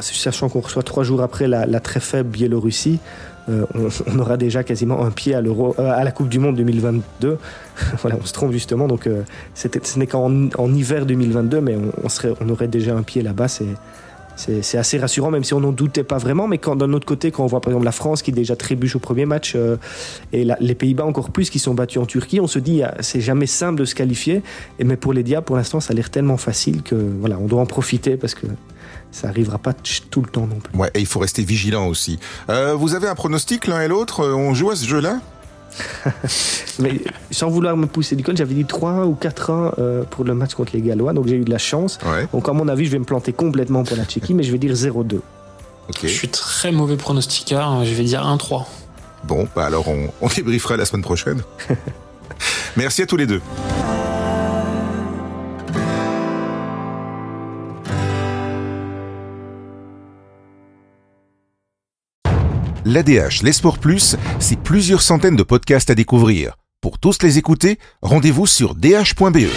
sachant 0.00 0.48
qu'on 0.48 0.60
reçoit 0.60 0.82
trois 0.82 1.04
jours 1.04 1.22
après 1.22 1.48
la, 1.48 1.80
très 1.80 2.00
faible 2.00 2.28
Biélorussie, 2.28 3.00
euh, 3.48 3.64
on, 4.06 4.18
aura 4.18 4.36
déjà 4.36 4.62
quasiment 4.64 5.04
un 5.04 5.10
pied 5.10 5.34
à, 5.34 5.38
euh, 5.38 5.72
la 5.78 6.10
Coupe 6.12 6.28
du 6.28 6.38
Monde 6.38 6.56
2022. 6.56 7.38
voilà, 8.02 8.16
on 8.20 8.24
se 8.24 8.32
trompe 8.32 8.52
justement. 8.52 8.86
Donc, 8.86 9.08
ce 9.54 9.98
n'est 9.98 10.06
qu'en 10.06 10.48
en 10.56 10.74
hiver 10.74 11.06
2022, 11.06 11.60
mais 11.60 11.76
on, 12.02 12.08
serait, 12.08 12.32
on 12.40 12.48
aurait 12.48 12.68
déjà 12.68 12.94
un 12.94 13.02
pied 13.02 13.22
là-bas. 13.22 13.48
C'est, 13.48 14.76
assez 14.76 14.98
rassurant, 14.98 15.30
même 15.30 15.44
si 15.44 15.54
on 15.54 15.60
n'en 15.60 15.72
doutait 15.72 16.04
pas 16.04 16.18
vraiment. 16.18 16.46
Mais 16.46 16.58
d'un 16.58 16.92
autre 16.92 17.06
côté, 17.06 17.30
quand 17.30 17.42
on 17.42 17.46
voit 17.46 17.62
par 17.62 17.70
exemple 17.70 17.86
la 17.86 17.92
France 17.92 18.20
qui 18.20 18.32
déjà 18.32 18.54
trébuche 18.54 18.94
au 18.94 18.98
premier 18.98 19.24
match 19.24 19.56
et 20.34 20.46
les 20.60 20.74
Pays-Bas 20.74 21.06
encore 21.06 21.30
plus 21.30 21.48
qui 21.48 21.58
sont 21.58 21.72
battus 21.72 22.02
en 22.02 22.06
Turquie, 22.06 22.38
on 22.38 22.46
se 22.46 22.58
dit 22.58 22.82
ah, 22.82 22.94
c'est 23.00 23.22
jamais 23.22 23.46
simple 23.46 23.80
de 23.80 23.86
se 23.86 23.94
qualifier. 23.94 24.42
Et 24.78 24.84
mais 24.84 24.96
pour 24.96 25.14
les 25.14 25.22
Diables, 25.22 25.46
pour 25.46 25.56
l'instant, 25.56 25.80
ça 25.80 25.92
a 25.92 25.96
l'air 25.96 26.10
tellement 26.10 26.36
facile 26.36 26.82
que 26.82 26.94
voilà, 26.94 27.38
on 27.38 27.46
doit 27.46 27.62
en 27.62 27.66
profiter 27.66 28.18
parce 28.18 28.34
que 28.34 28.46
ça 29.16 29.28
arrivera 29.28 29.58
pas 29.58 29.72
tout 29.72 30.20
le 30.20 30.28
temps 30.28 30.46
non 30.46 30.56
plus. 30.60 30.76
Ouais, 30.78 30.90
et 30.94 31.00
il 31.00 31.06
faut 31.06 31.20
rester 31.20 31.42
vigilant 31.42 31.86
aussi. 31.88 32.18
Euh, 32.50 32.74
vous 32.74 32.94
avez 32.94 33.08
un 33.08 33.14
pronostic 33.14 33.66
l'un 33.66 33.80
et 33.80 33.88
l'autre? 33.88 34.26
On 34.28 34.52
joue 34.54 34.70
à 34.70 34.76
ce 34.76 34.86
jeu-là? 34.86 35.20
Mais 36.78 37.00
sans 37.30 37.48
vouloir 37.48 37.76
me 37.76 37.86
pousser 37.86 38.14
du 38.14 38.22
col, 38.22 38.36
j'avais 38.36 38.54
dit 38.54 38.64
3 38.64 39.06
ou 39.06 39.14
4 39.14 39.50
ans 39.50 39.72
euh, 39.78 40.04
pour 40.04 40.24
le 40.24 40.34
match 40.34 40.54
contre 40.54 40.72
les 40.74 40.82
Gallois, 40.82 41.12
donc 41.12 41.26
j'ai 41.26 41.36
eu 41.36 41.44
de 41.44 41.50
la 41.50 41.58
chance. 41.58 41.98
Donc 42.32 42.48
à 42.48 42.52
mon 42.52 42.68
avis, 42.68 42.84
je 42.84 42.90
vais 42.90 42.98
me 42.98 43.04
planter 43.04 43.32
complètement 43.32 43.84
pour 43.84 43.96
la 43.96 44.04
Tchéquie, 44.04 44.34
mais 44.34 44.42
je 44.42 44.52
vais 44.52 44.58
dire 44.58 44.72
0-2. 44.72 45.20
Je 46.02 46.08
suis 46.08 46.28
très 46.28 46.72
mauvais 46.72 46.96
pronostiqueur, 46.96 47.66
hein, 47.66 47.84
je 47.84 47.94
vais 47.94 48.04
dire 48.04 48.22
1-3. 48.22 48.64
Bon, 49.24 49.48
bah 49.56 49.66
alors 49.66 49.88
on, 49.88 50.08
on 50.20 50.28
débriefera 50.28 50.76
la 50.76 50.84
semaine 50.84 51.02
prochaine. 51.02 51.42
Merci 52.76 53.02
à 53.02 53.06
tous 53.06 53.16
les 53.16 53.26
deux. 53.26 53.40
L'ADH, 62.88 63.42
les 63.42 63.52
sports 63.52 63.78
plus, 63.78 64.14
c'est 64.38 64.60
plusieurs 64.60 65.02
centaines 65.02 65.34
de 65.34 65.42
podcasts 65.42 65.90
à 65.90 65.96
découvrir. 65.96 66.56
Pour 66.80 67.00
tous 67.00 67.20
les 67.24 67.36
écouter, 67.36 67.80
rendez-vous 68.00 68.46
sur 68.46 68.76
dh.be. 68.76 69.48